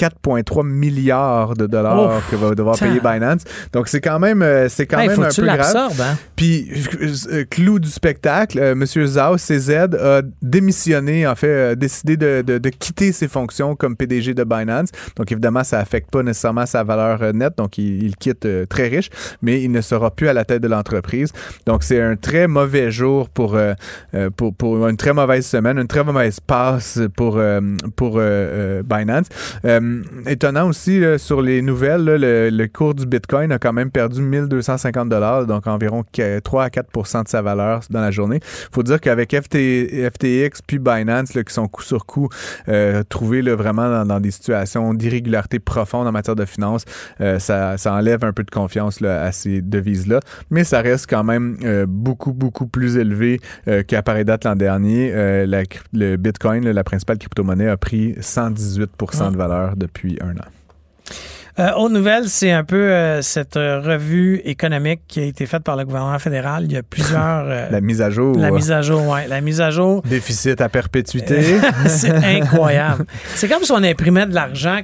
4,3 0.00 0.66
milliards 0.66 1.54
de 1.54 1.66
dollars 1.66 2.16
Ouf, 2.16 2.30
que 2.30 2.36
va 2.36 2.54
devoir 2.54 2.76
tain. 2.78 2.86
payer 2.88 3.00
Binance. 3.00 3.42
Donc 3.72 3.88
c'est 3.88 4.00
quand 4.00 4.18
même 4.18 4.42
euh, 4.42 4.68
c'est 4.68 4.86
quand 4.86 4.98
Hey, 4.98 5.08
même 5.08 5.22
un 5.22 5.28
peu 5.28 5.42
grave. 5.44 6.00
hein? 6.00 6.16
Puis, 6.36 6.70
euh, 7.32 7.44
clou 7.50 7.78
du 7.78 7.88
spectacle, 7.90 8.58
euh, 8.58 8.74
Monsieur 8.74 9.04
Zhao, 9.06 9.36
CZ, 9.36 9.70
a 10.00 10.22
démissionné, 10.42 11.26
en 11.26 11.34
fait, 11.34 11.70
a 11.70 11.74
décidé 11.74 12.16
de, 12.16 12.42
de- 12.46 12.58
de 12.58 12.68
quitter 12.70 13.12
ses 13.12 13.28
fonctions 13.28 13.76
comme 13.76 13.94
PDG 13.96 14.32
de 14.34 14.44
Binance. 14.44 14.88
Donc, 15.16 15.30
évidemment, 15.32 15.64
ça 15.64 15.78
affecte 15.78 16.10
pas 16.10 16.22
nécessairement 16.22 16.64
sa 16.66 16.82
valeur 16.82 17.32
nette. 17.34 17.56
Donc, 17.58 17.76
il, 17.78 18.02
il 18.04 18.16
quitte 18.16 18.46
euh, 18.46 18.64
très 18.66 18.88
riche, 18.88 19.10
mais 19.42 19.62
il 19.62 19.70
ne 19.70 19.80
sera 19.80 20.10
plus 20.10 20.28
à 20.28 20.32
la 20.32 20.44
tête 20.44 20.62
de 20.62 20.68
l'entreprise. 20.68 21.32
Donc, 21.66 21.82
c'est 21.82 22.00
un 22.00 22.16
très 22.16 22.46
mauvais 22.48 22.90
jour 22.90 23.28
pour, 23.28 23.54
euh, 23.54 23.74
pour, 24.36 24.54
pour 24.54 24.86
une 24.88 24.96
très 24.96 25.12
mauvaise 25.12 25.46
semaine, 25.46 25.78
une 25.78 25.86
très 25.88 26.04
mauvaise 26.04 26.40
passe 26.40 27.00
pour, 27.16 27.38
pour 27.96 28.14
euh, 28.18 28.82
Binance. 28.82 29.26
Euh, 29.90 30.30
étonnant 30.30 30.68
aussi, 30.68 31.00
là, 31.00 31.18
sur 31.18 31.42
les 31.42 31.62
nouvelles, 31.62 32.04
là, 32.04 32.18
le, 32.18 32.50
le 32.50 32.68
cours 32.68 32.94
du 32.94 33.06
Bitcoin 33.06 33.52
a 33.52 33.58
quand 33.58 33.72
même 33.72 33.90
perdu 33.90 34.20
1250 34.22 35.08
dollars, 35.08 35.46
donc 35.46 35.66
environ 35.66 36.04
que- 36.12 36.38
3 36.40 36.64
à 36.64 36.68
4% 36.68 37.24
de 37.24 37.28
sa 37.28 37.42
valeur 37.42 37.80
dans 37.90 38.00
la 38.00 38.10
journée. 38.10 38.40
faut 38.72 38.82
dire 38.82 39.00
qu'avec 39.00 39.34
FT, 39.34 40.10
FTX 40.10 40.62
puis 40.66 40.78
Binance, 40.78 41.34
là, 41.34 41.42
qui 41.44 41.52
sont 41.54 41.68
coup 41.68 41.82
sur 41.82 42.06
coup 42.06 42.28
euh, 42.68 43.02
trouvés 43.08 43.42
là, 43.42 43.54
vraiment 43.54 43.88
dans, 43.90 44.06
dans 44.06 44.20
des 44.20 44.30
situations 44.30 44.94
d'irrégularité 44.94 45.58
profonde 45.58 46.06
en 46.06 46.12
matière 46.12 46.36
de 46.36 46.44
finances, 46.44 46.84
euh, 47.20 47.38
ça, 47.38 47.76
ça 47.78 47.94
enlève 47.94 48.24
un 48.24 48.32
peu 48.32 48.42
de 48.44 48.50
confiance 48.50 49.00
là, 49.00 49.22
à 49.22 49.32
ces 49.32 49.60
devises-là. 49.62 50.20
Mais 50.50 50.64
ça 50.64 50.80
reste 50.80 51.06
quand 51.08 51.24
même 51.24 51.56
euh, 51.64 51.86
beaucoup, 51.88 52.32
beaucoup 52.32 52.66
plus 52.66 52.96
élevé 52.96 53.40
euh, 53.68 53.82
qu'à 53.82 54.02
pareille 54.02 54.24
date 54.24 54.44
l'an 54.44 54.56
dernier. 54.56 55.12
Euh, 55.14 55.46
la 55.46 55.62
le 55.92 56.16
Bitcoin, 56.16 56.64
là, 56.64 56.72
la 56.72 56.84
principale 56.84 57.18
crypto-monnaie, 57.18 57.68
a 57.68 57.76
pris 57.76 58.14
118 58.20 58.90
de 59.32 59.36
valeur 59.36 59.69
depuis 59.76 60.18
un 60.20 60.36
an. 60.36 60.48
Euh, 61.58 61.72
autre 61.72 61.92
nouvelle, 61.92 62.28
c'est 62.28 62.52
un 62.52 62.64
peu 62.64 62.76
euh, 62.76 63.22
cette 63.22 63.56
euh, 63.56 63.80
revue 63.80 64.40
économique 64.44 65.00
qui 65.08 65.20
a 65.20 65.24
été 65.24 65.44
faite 65.46 65.62
par 65.62 65.76
le 65.76 65.84
gouvernement 65.84 66.18
fédéral. 66.18 66.64
Il 66.64 66.72
y 66.72 66.76
a 66.76 66.82
plusieurs. 66.82 67.44
La 67.70 67.80
mise 67.80 68.00
à 68.00 68.08
jour. 68.08 68.36
la 68.38 68.50
mise 68.50 68.70
à 68.70 68.82
jour, 68.82 69.06
ouais. 69.08 69.26
La 69.28 69.40
mise 69.40 69.60
à 69.60 69.70
jour. 69.70 70.00
Déficit 70.02 70.60
à 70.60 70.68
perpétuité. 70.68 71.58
c'est 71.86 72.14
incroyable. 72.14 73.04
C'est 73.34 73.48
comme 73.48 73.62
si 73.62 73.72
on 73.72 73.82
imprimait 73.82 74.26
de 74.26 74.34
l'argent. 74.34 74.80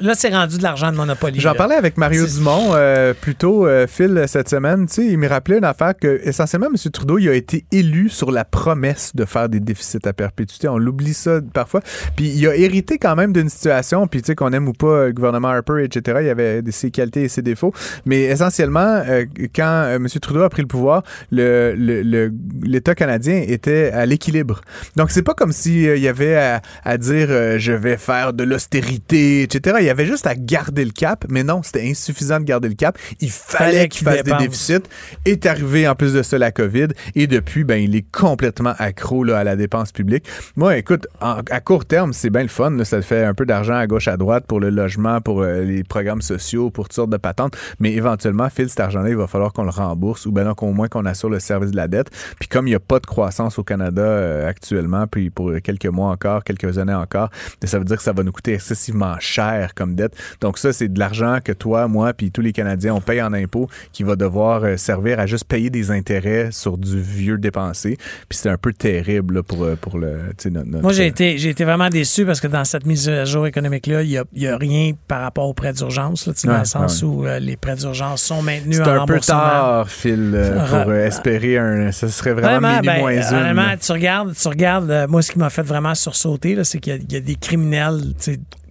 Là, 0.00 0.14
c'est 0.14 0.28
rendu 0.28 0.58
de 0.58 0.62
l'argent 0.62 0.92
de 0.92 0.96
Monopoly. 0.96 1.40
J'en 1.40 1.54
parlais 1.54 1.74
avec 1.74 1.96
Mario 1.96 2.24
Dumont 2.26 2.70
euh, 2.74 3.14
plus 3.20 3.34
tôt, 3.34 3.66
euh, 3.66 3.86
Phil, 3.88 4.24
cette 4.28 4.48
semaine. 4.48 4.86
Tu 4.86 4.94
sais, 4.94 5.06
il 5.06 5.18
me 5.18 5.28
rappelait 5.28 5.58
une 5.58 5.64
affaire 5.64 5.94
que, 6.00 6.20
essentiellement, 6.24 6.68
M. 6.68 6.90
Trudeau, 6.92 7.18
il 7.18 7.28
a 7.28 7.34
été 7.34 7.64
élu 7.72 8.08
sur 8.08 8.30
la 8.30 8.44
promesse 8.44 9.10
de 9.16 9.24
faire 9.24 9.48
des 9.48 9.58
déficits 9.60 9.98
à 10.06 10.12
perpétuité. 10.12 10.68
On 10.68 10.78
l'oublie 10.78 11.14
ça 11.14 11.40
parfois. 11.52 11.80
Puis 12.16 12.28
il 12.28 12.46
a 12.46 12.54
hérité 12.54 12.98
quand 12.98 13.16
même 13.16 13.32
d'une 13.32 13.48
situation, 13.48 14.06
puis 14.06 14.22
tu 14.22 14.26
sais, 14.26 14.34
qu'on 14.34 14.52
aime 14.52 14.68
ou 14.68 14.72
pas 14.72 15.06
le 15.06 15.12
gouvernement 15.12 15.48
Harper, 15.48 15.82
etc., 15.84 16.18
il 16.20 16.26
y 16.26 16.30
avait 16.30 16.62
ses 16.70 16.90
qualités 16.90 17.22
et 17.24 17.28
ses 17.28 17.42
défauts. 17.42 17.72
Mais 18.06 18.22
essentiellement, 18.22 19.02
euh, 19.08 19.24
quand 19.54 19.64
euh, 19.86 19.96
M. 19.96 20.06
Trudeau 20.20 20.42
a 20.42 20.48
pris 20.50 20.62
le 20.62 20.68
pouvoir, 20.68 21.02
le- 21.32 21.74
le- 21.76 22.02
le- 22.02 22.32
l'État 22.62 22.94
canadien 22.94 23.42
était 23.46 23.90
à 23.90 24.06
l'équilibre. 24.06 24.60
Donc, 24.96 25.10
c'est 25.10 25.22
pas 25.22 25.34
comme 25.34 25.52
s'il 25.52 25.98
y 25.98 26.08
avait 26.08 26.36
à, 26.36 26.62
à 26.84 26.98
dire 26.98 27.26
euh, 27.30 27.56
je 27.58 27.72
vais 27.72 27.96
faire 27.96 28.32
de 28.32 28.44
l'austérité, 28.44 29.39
etc. 29.42 29.76
Il 29.80 29.86
y 29.86 29.90
avait 29.90 30.06
juste 30.06 30.26
à 30.26 30.34
garder 30.34 30.84
le 30.84 30.90
cap, 30.90 31.24
mais 31.28 31.42
non, 31.44 31.62
c'était 31.62 31.88
insuffisant 31.88 32.38
de 32.40 32.44
garder 32.44 32.68
le 32.68 32.74
cap. 32.74 32.98
Il 33.20 33.30
fallait, 33.30 33.72
Fallait 33.72 33.88
qu'il 33.88 34.04
fasse 34.04 34.22
des 34.22 34.32
déficits. 34.38 34.82
Est 35.24 35.46
arrivé 35.46 35.86
en 35.88 35.94
plus 35.94 36.12
de 36.12 36.22
ça 36.22 36.38
la 36.38 36.50
COVID, 36.52 36.88
et 37.14 37.26
depuis, 37.26 37.64
ben, 37.64 37.80
il 37.82 37.94
est 37.96 38.10
complètement 38.10 38.74
accro 38.78 39.24
là, 39.24 39.38
à 39.38 39.44
la 39.44 39.56
dépense 39.56 39.92
publique. 39.92 40.26
Moi, 40.56 40.76
écoute, 40.76 41.06
en- 41.20 41.40
à 41.50 41.60
court 41.60 41.84
terme, 41.84 42.12
c'est 42.12 42.30
bien 42.30 42.42
le 42.42 42.48
fun. 42.48 42.70
là. 42.70 42.84
ça 42.84 43.00
fait 43.02 43.24
un 43.24 43.34
peu 43.34 43.46
d'argent 43.46 43.74
à 43.74 43.86
gauche, 43.86 44.08
à 44.08 44.16
droite 44.16 44.44
pour 44.46 44.60
le 44.60 44.70
logement, 44.70 45.20
pour 45.20 45.42
euh, 45.42 45.62
les 45.62 45.84
programmes 45.84 46.22
sociaux, 46.22 46.70
pour 46.70 46.84
toutes 46.84 46.94
sortes 46.94 47.10
de 47.10 47.16
patentes. 47.16 47.56
Mais 47.78 47.92
éventuellement, 47.92 48.48
Phil, 48.50 48.68
cet 48.68 48.80
argent-là, 48.80 49.08
il 49.10 49.16
va 49.16 49.26
falloir 49.26 49.52
qu'on 49.52 49.64
le 49.64 49.70
rembourse 49.70 50.26
ou 50.26 50.32
ben 50.32 50.44
non, 50.44 50.54
qu'au 50.54 50.72
moins 50.72 50.88
qu'on 50.88 51.04
assure 51.06 51.30
le 51.30 51.40
service 51.40 51.70
de 51.70 51.76
la 51.76 51.88
dette. 51.88 52.10
Puis 52.38 52.48
comme 52.48 52.66
il 52.66 52.70
n'y 52.70 52.76
a 52.76 52.80
pas 52.80 52.98
de 53.00 53.06
croissance 53.06 53.58
au 53.58 53.64
Canada 53.64 54.02
euh, 54.02 54.48
actuellement, 54.48 55.06
puis 55.06 55.30
pour 55.30 55.52
quelques 55.62 55.86
mois 55.86 56.10
encore, 56.10 56.44
quelques 56.44 56.78
années 56.78 56.94
encore, 56.94 57.30
ben, 57.60 57.66
ça 57.68 57.78
veut 57.78 57.84
dire 57.84 57.96
que 57.96 58.02
ça 58.02 58.12
va 58.12 58.22
nous 58.22 58.32
coûter 58.32 58.54
excessivement 58.54 59.14
cher 59.18 59.29
comme 59.74 59.94
dette. 59.94 60.14
Donc 60.40 60.58
ça, 60.58 60.72
c'est 60.72 60.88
de 60.88 60.98
l'argent 60.98 61.38
que 61.42 61.52
toi, 61.52 61.88
moi, 61.88 62.12
puis 62.12 62.30
tous 62.30 62.40
les 62.40 62.52
Canadiens, 62.52 62.94
on 62.94 63.00
paye 63.00 63.22
en 63.22 63.32
impôts 63.32 63.68
qui 63.92 64.02
va 64.02 64.16
devoir 64.16 64.64
euh, 64.64 64.76
servir 64.76 65.18
à 65.20 65.26
juste 65.26 65.44
payer 65.44 65.70
des 65.70 65.90
intérêts 65.90 66.48
sur 66.50 66.76
du 66.78 67.00
vieux 67.00 67.38
dépensé. 67.38 67.96
Puis 68.28 68.38
c'est 68.38 68.48
un 68.50 68.56
peu 68.56 68.72
terrible 68.72 69.34
là, 69.36 69.42
pour, 69.42 69.64
euh, 69.64 69.76
pour 69.80 69.98
le, 69.98 70.18
notre, 70.46 70.68
notre- 70.68 70.82
Moi, 70.82 70.92
j'ai 70.92 71.06
été, 71.06 71.38
j'ai 71.38 71.50
été 71.50 71.64
vraiment 71.64 71.88
déçu 71.88 72.24
parce 72.26 72.40
que 72.40 72.46
dans 72.46 72.64
cette 72.64 72.86
mise 72.86 73.08
à 73.08 73.24
jour 73.24 73.46
économique-là, 73.46 74.02
il 74.02 74.08
n'y 74.08 74.18
a, 74.18 74.24
il 74.34 74.42
y 74.42 74.46
a 74.48 74.56
rien 74.56 74.92
par 75.08 75.22
rapport 75.22 75.48
aux 75.48 75.54
prêts 75.54 75.72
d'urgence, 75.72 76.26
là, 76.26 76.32
dans 76.44 76.58
le 76.58 76.64
sens 76.64 77.02
ouais. 77.02 77.08
où 77.08 77.26
euh, 77.26 77.38
les 77.38 77.56
prêts 77.56 77.76
d'urgence 77.76 78.22
sont 78.22 78.42
maintenus 78.42 78.76
C'est 78.76 78.82
en 78.90 79.02
un 79.02 79.06
peu 79.06 79.20
tard, 79.20 79.88
Phil, 79.88 80.32
euh, 80.34 80.66
pour 80.66 80.90
euh, 80.92 81.06
espérer 81.06 81.58
un. 81.58 81.92
Ça 81.92 82.08
serait 82.08 82.32
vraiment 82.32 82.60
Vraiment, 82.60 82.80
ben, 82.84 82.98
moins 83.00 83.32
honnêtement, 83.32 83.76
tu 83.80 83.92
regardes, 83.92 84.34
tu 84.34 84.48
regardes 84.48 84.90
euh, 84.90 85.06
moi, 85.08 85.22
ce 85.22 85.30
qui 85.32 85.38
m'a 85.38 85.50
fait 85.50 85.62
vraiment 85.62 85.94
sursauter, 85.94 86.54
là, 86.54 86.64
c'est 86.64 86.78
qu'il 86.80 86.92
y, 86.92 86.96
a- 86.96 87.00
il 87.00 87.12
y 87.12 87.16
a 87.16 87.20
des 87.20 87.34
criminels 87.36 88.00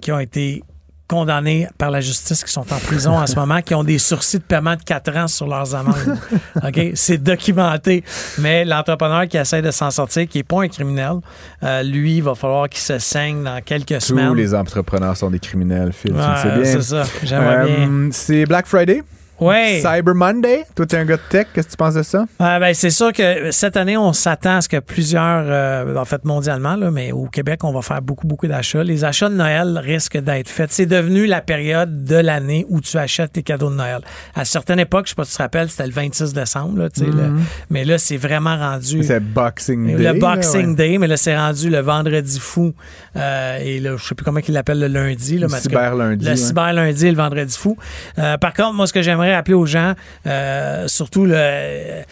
qui 0.02 0.12
ont 0.12 0.20
été 0.20 0.64
condamnés 1.08 1.68
par 1.80 1.90
la 1.90 2.02
justice 2.02 2.44
qui 2.44 2.52
sont 2.54 2.72
en 2.72 2.78
prison 2.78 3.18
en 3.18 3.26
ce 3.26 3.36
moment, 3.40 3.62
qui 3.64 3.74
ont 3.74 3.84
des 3.84 3.98
sursis 3.98 4.38
de 4.38 4.44
paiement 4.44 4.76
de 4.76 4.84
4 4.84 5.18
ans 5.18 5.28
sur 5.28 5.48
leurs 5.48 5.74
amendes. 5.74 6.20
OK? 6.64 6.80
C'est 6.94 7.18
documenté. 7.18 8.04
Mais 8.38 8.64
l'entrepreneur 8.64 9.28
qui 9.28 9.38
essaie 9.38 9.64
de 9.64 9.72
s'en 9.72 9.90
sortir, 9.90 10.28
qui 10.28 10.38
n'est 10.38 10.44
pas 10.44 10.62
un 10.62 10.68
criminel, 10.68 11.14
euh, 11.64 11.82
lui, 11.82 12.18
il 12.18 12.24
va 12.24 12.36
falloir 12.36 12.70
qu'il 12.70 12.80
se 12.82 13.00
saigne 13.00 13.44
dans 13.44 13.60
quelques 13.62 13.88
Tous 13.96 14.00
semaines. 14.02 14.36
les 14.36 14.54
entrepreneurs 14.54 15.18
sont 15.18 15.32
des 15.32 15.40
criminels, 15.40 15.94
Phil. 15.94 16.14
bien. 16.14 16.36
c'est 16.64 16.82
ça. 16.84 17.04
J'aimerais 17.24 17.66
bien. 17.66 17.90
Euh, 17.90 18.10
C'est 18.12 18.46
Black 18.46 18.68
Friday. 18.68 19.02
Oui. 19.40 19.82
Cyber 19.82 20.14
Monday. 20.16 20.66
Toi, 20.76 20.86
t'es 20.86 20.98
un 20.98 21.06
gars 21.06 21.18
de 21.18 21.22
tech. 21.30 21.48
Qu'est-ce 21.54 21.68
que 21.68 21.72
tu 21.72 21.78
penses 21.78 21.94
de 21.94 22.04
ça? 22.04 22.26
Ben, 22.40 22.74
c'est 22.74 22.90
sûr 22.90 23.14
que 23.14 23.52
cette 23.52 23.78
année, 23.78 23.98
on 23.98 24.14
s'attend 24.14 24.58
à 24.58 24.62
ce 24.62 24.70
que 24.70 24.78
plusieurs, 24.80 25.44
euh, 25.46 25.96
en 25.96 26.06
fait 26.06 26.26
mondialement, 26.26 26.76
là, 26.76 26.92
mais 26.92 27.12
au 27.12 27.26
Québec, 27.28 27.64
on 27.64 27.72
va 27.72 27.82
faire 27.82 28.02
beaucoup, 28.02 28.28
beaucoup 28.28 28.48
d'achats. 28.48 28.84
Les 28.84 29.06
achats 29.06 29.30
de 29.30 29.36
Noël 29.36 29.78
risquent 29.78 30.18
d'être 30.18 30.50
faits. 30.50 30.72
C'est 30.72 30.86
devenu 30.86 31.26
la 31.26 31.42
période 31.42 32.04
de 32.04 32.16
l'année 32.16 32.66
où 32.70 32.82
tu 32.82 32.98
achètes 32.98 33.34
tes 33.34 33.44
cadeaux 33.44 33.70
de 33.70 33.76
Noël. 33.76 34.02
À 34.36 34.46
certaines 34.46 34.80
époques, 34.80 35.06
je 35.06 35.10
sais 35.12 35.16
pas 35.16 35.24
si 35.24 35.32
tu 35.32 35.38
te 35.38 35.44
rappelles, 35.44 35.70
c'était 35.70 35.88
le 35.88 35.94
26 35.94 36.34
décembre, 36.34 36.80
là, 36.80 36.90
tu 36.90 37.02
sais, 37.02 37.06
là. 37.08 37.30
mais 37.70 37.86
là, 37.86 37.98
c'est 37.98 38.18
vraiment 38.18 38.58
rendu... 38.58 39.04
C'est 39.04 39.20
Boxing 39.22 39.86
Day. 39.88 39.94
Le 39.94 40.04
là, 40.04 40.14
Boxing 40.14 40.70
ouais. 40.70 40.76
Day, 40.76 40.98
mais 40.98 41.08
là, 41.08 41.18
c'est 41.18 41.38
rendu 41.38 41.70
le 41.70 41.80
vendredi 41.80 42.40
fou. 42.40 42.74
Euh, 43.16 43.58
et 43.64 43.80
là, 43.80 43.96
je 43.98 44.04
sais 44.06 44.16
plus 44.16 44.26
comment 44.26 44.40
il 44.46 44.54
l'appelle 44.54 44.80
le 44.80 44.88
lundi. 44.88 45.38
Là, 45.38 45.42
Le 45.42 45.48
mais 45.48 45.54
en 45.54 45.58
tout 45.58 45.64
cyber 45.64 45.92
cas, 45.92 45.96
lundi, 45.96 46.26
Le 46.26 46.32
ouais. 46.32 46.38
cyber 46.38 46.74
lundi 46.74 47.08
et 47.08 47.12
le 47.12 47.18
vendredi 47.18 47.58
fou. 47.58 47.78
Euh, 48.18 48.38
par 48.38 48.54
contre, 48.54 48.74
moi, 48.74 48.88
ce 48.88 48.94
que 48.94 49.02
j'aimerais 49.02 49.29
rappeler 49.36 49.54
aux 49.54 49.66
gens, 49.66 49.94
euh, 50.26 50.88
surtout 50.88 51.26
le, 51.26 52.04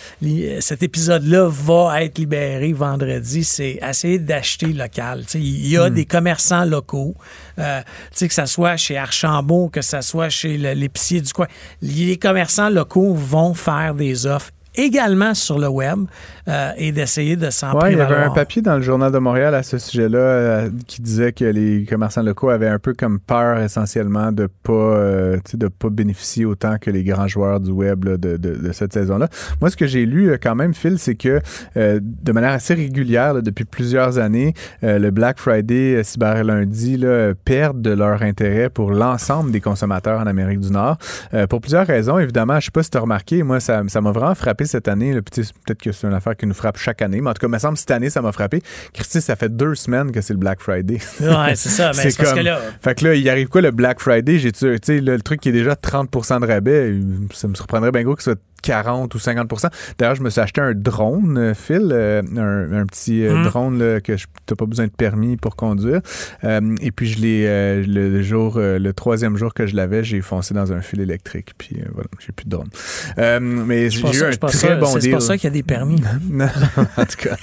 cet 0.59 0.83
épisode-là 0.83 1.47
va 1.49 2.03
être 2.03 2.17
libéré 2.17 2.73
vendredi, 2.73 3.43
c'est 3.43 3.79
essayer 3.87 4.19
d'acheter 4.19 4.67
local. 4.67 5.23
Il 5.35 5.67
y 5.67 5.77
a 5.77 5.89
des 5.89 6.05
commerçants 6.05 6.65
locaux, 6.65 7.15
euh, 7.59 7.81
que 8.19 8.33
ce 8.33 8.45
soit 8.45 8.77
chez 8.77 8.97
Archambault, 8.97 9.69
que 9.69 9.81
ce 9.81 10.01
soit 10.01 10.29
chez 10.29 10.57
l'épicier 10.57 11.21
du 11.21 11.31
coin. 11.33 11.47
Les 11.81 12.17
commerçants 12.17 12.69
locaux 12.69 13.13
vont 13.13 13.53
faire 13.53 13.93
des 13.93 14.25
offres 14.25 14.51
également 14.77 15.33
sur 15.33 15.59
le 15.59 15.67
web 15.67 16.05
euh, 16.47 16.71
et 16.77 16.91
d'essayer 16.91 17.35
de 17.35 17.49
s'en 17.49 17.77
Ouais, 17.77 17.91
il 17.93 17.97
y 17.97 18.01
avait 18.01 18.15
un 18.15 18.29
papier 18.31 18.61
dans 18.61 18.75
le 18.75 18.81
Journal 18.81 19.11
de 19.11 19.17
Montréal 19.17 19.53
à 19.55 19.63
ce 19.63 19.77
sujet-là 19.77 20.17
euh, 20.19 20.69
qui 20.87 21.01
disait 21.01 21.31
que 21.33 21.43
les 21.45 21.85
commerçants 21.85 22.21
locaux 22.23 22.49
avaient 22.49 22.67
un 22.69 22.79
peu 22.79 22.93
comme 22.93 23.19
peur 23.19 23.59
essentiellement 23.59 24.31
de 24.31 24.47
pas 24.63 24.71
euh, 24.73 25.37
de 25.53 25.67
pas 25.67 25.89
bénéficier 25.89 26.45
autant 26.45 26.77
que 26.79 26.89
les 26.91 27.03
grands 27.03 27.27
joueurs 27.27 27.59
du 27.59 27.71
web 27.71 28.05
là, 28.05 28.17
de, 28.17 28.37
de- 28.37 28.55
de 28.55 28.71
cette 28.71 28.93
saison-là. 28.93 29.27
Moi, 29.61 29.69
ce 29.69 29.75
que 29.77 29.87
j'ai 29.87 30.05
lu 30.05 30.29
euh, 30.31 30.37
quand 30.41 30.55
même, 30.55 30.73
Phil, 30.73 30.97
c'est 30.99 31.15
que 31.15 31.41
euh, 31.75 31.99
de 32.01 32.31
manière 32.31 32.51
assez 32.51 32.73
régulière 32.73 33.33
là, 33.33 33.41
depuis 33.41 33.65
plusieurs 33.65 34.17
années, 34.19 34.53
euh, 34.83 34.99
le 34.99 35.11
Black 35.11 35.39
Friday, 35.39 36.01
Cyber 36.03 36.43
Lundi 36.43 36.97
là, 36.97 37.33
perdent 37.45 37.81
de 37.81 37.91
leur 37.91 38.21
intérêt 38.21 38.69
pour 38.69 38.91
l'ensemble 38.91 39.51
des 39.51 39.61
consommateurs 39.61 40.19
en 40.19 40.27
Amérique 40.27 40.59
du 40.59 40.71
Nord. 40.71 40.97
Euh, 41.33 41.47
pour 41.47 41.61
plusieurs 41.61 41.87
raisons, 41.87 42.19
évidemment. 42.19 42.59
Je 42.59 42.65
sais 42.65 42.71
pas 42.71 42.83
si 42.83 42.89
tu 42.89 42.97
as 42.97 43.01
remarqué, 43.01 43.43
moi, 43.43 43.59
ça 43.59 43.81
ça 43.87 44.01
m'a 44.01 44.11
vraiment 44.11 44.35
frappé 44.35 44.65
cette 44.67 44.87
année. 44.87 45.13
là. 45.13 45.21
Peut-être 45.21 45.81
que 45.81 45.91
c'est 45.91 46.07
une 46.07 46.13
affaire 46.13 46.35
qui 46.35 46.45
nous 46.45 46.53
frappe 46.53 46.77
chaque 46.77 47.01
année, 47.01 47.21
mais 47.21 47.29
en 47.29 47.33
tout 47.33 47.39
cas, 47.39 47.47
il 47.47 47.51
me 47.53 47.59
semble 47.59 47.73
que 47.73 47.79
cette 47.79 47.91
année, 47.91 48.09
ça 48.09 48.21
m'a 48.21 48.31
frappé. 48.31 48.61
Christy, 48.93 49.21
ça 49.21 49.35
fait 49.35 49.49
deux 49.55 49.75
semaines 49.75 50.11
que 50.11 50.21
c'est 50.21 50.33
le 50.33 50.39
Black 50.39 50.61
Friday. 50.61 50.99
Ouais, 51.21 51.55
c'est 51.55 51.69
ça. 51.69 51.91
Mais 51.95 52.09
c'est 52.09 52.17
parce 52.17 52.33
que 52.33 52.39
là, 52.39 52.59
Fait 52.81 52.95
que 52.95 53.05
là, 53.05 53.15
il 53.15 53.29
arrive 53.29 53.47
quoi 53.47 53.61
le 53.61 53.71
Black 53.71 53.99
Friday? 53.99 54.39
J'ai 54.39 54.51
tu 54.51 54.77
sais, 54.81 55.01
le 55.01 55.21
truc 55.21 55.41
qui 55.41 55.49
est 55.49 55.53
déjà 55.53 55.75
30 55.75 56.11
de 56.11 56.45
rabais, 56.45 56.91
euh, 56.91 57.01
ça 57.33 57.47
me 57.47 57.55
surprendrait 57.55 57.91
bien 57.91 58.03
gros 58.03 58.15
que 58.15 58.23
ce 58.23 58.31
soit 58.31 58.39
40 58.61 59.13
ou 59.13 59.17
50% 59.17 59.69
D'ailleurs, 59.97 60.15
je 60.15 60.21
me 60.23 60.29
suis 60.29 60.41
acheté 60.41 60.61
un 60.61 60.73
drone, 60.73 61.37
euh, 61.37 61.53
Phil, 61.53 61.89
euh, 61.91 62.21
un, 62.37 62.81
un 62.81 62.85
petit 62.85 63.23
euh, 63.25 63.37
Mm. 63.37 63.43
drone 63.43 63.79
là, 63.79 64.01
que 64.01 64.13
tu 64.13 64.25
n'as 64.49 64.55
pas 64.55 64.65
besoin 64.65 64.85
de 64.85 64.91
permis 64.91 65.37
pour 65.37 65.55
conduire. 65.55 66.01
Euh, 66.43 66.75
et 66.81 66.91
puis, 66.91 67.07
je 67.07 67.19
l'ai, 67.19 67.45
euh, 67.47 67.83
le 67.87 68.21
jour, 68.21 68.55
euh, 68.57 68.79
le 68.79 68.93
troisième 68.93 69.37
jour 69.37 69.53
que 69.53 69.65
je 69.67 69.75
l'avais, 69.75 70.03
j'ai 70.03 70.21
foncé 70.21 70.53
dans 70.53 70.71
un 70.73 70.81
fil 70.81 71.01
électrique. 71.01 71.51
Puis 71.57 71.77
voilà, 71.93 72.09
j'ai 72.19 72.31
plus 72.31 72.45
de 72.45 72.49
drone. 72.51 72.69
Euh, 73.17 73.39
mais 73.39 73.89
c'est 73.89 73.97
j'ai 74.01 74.07
eu 74.09 74.13
ça- 74.13 74.27
un 74.27 74.31
c'est 74.31 74.37
très 74.67 74.75
bon 74.77 74.85
c'est 74.87 74.99
deal. 74.99 75.11
pour 75.11 75.21
ça 75.21 75.35
qu'il 75.37 75.45
y 75.45 75.47
a 75.47 75.53
des 75.53 75.63
permis. 75.63 76.01
Non, 76.29 76.45
en 76.97 77.05
tout 77.05 77.17
cas. 77.29 77.35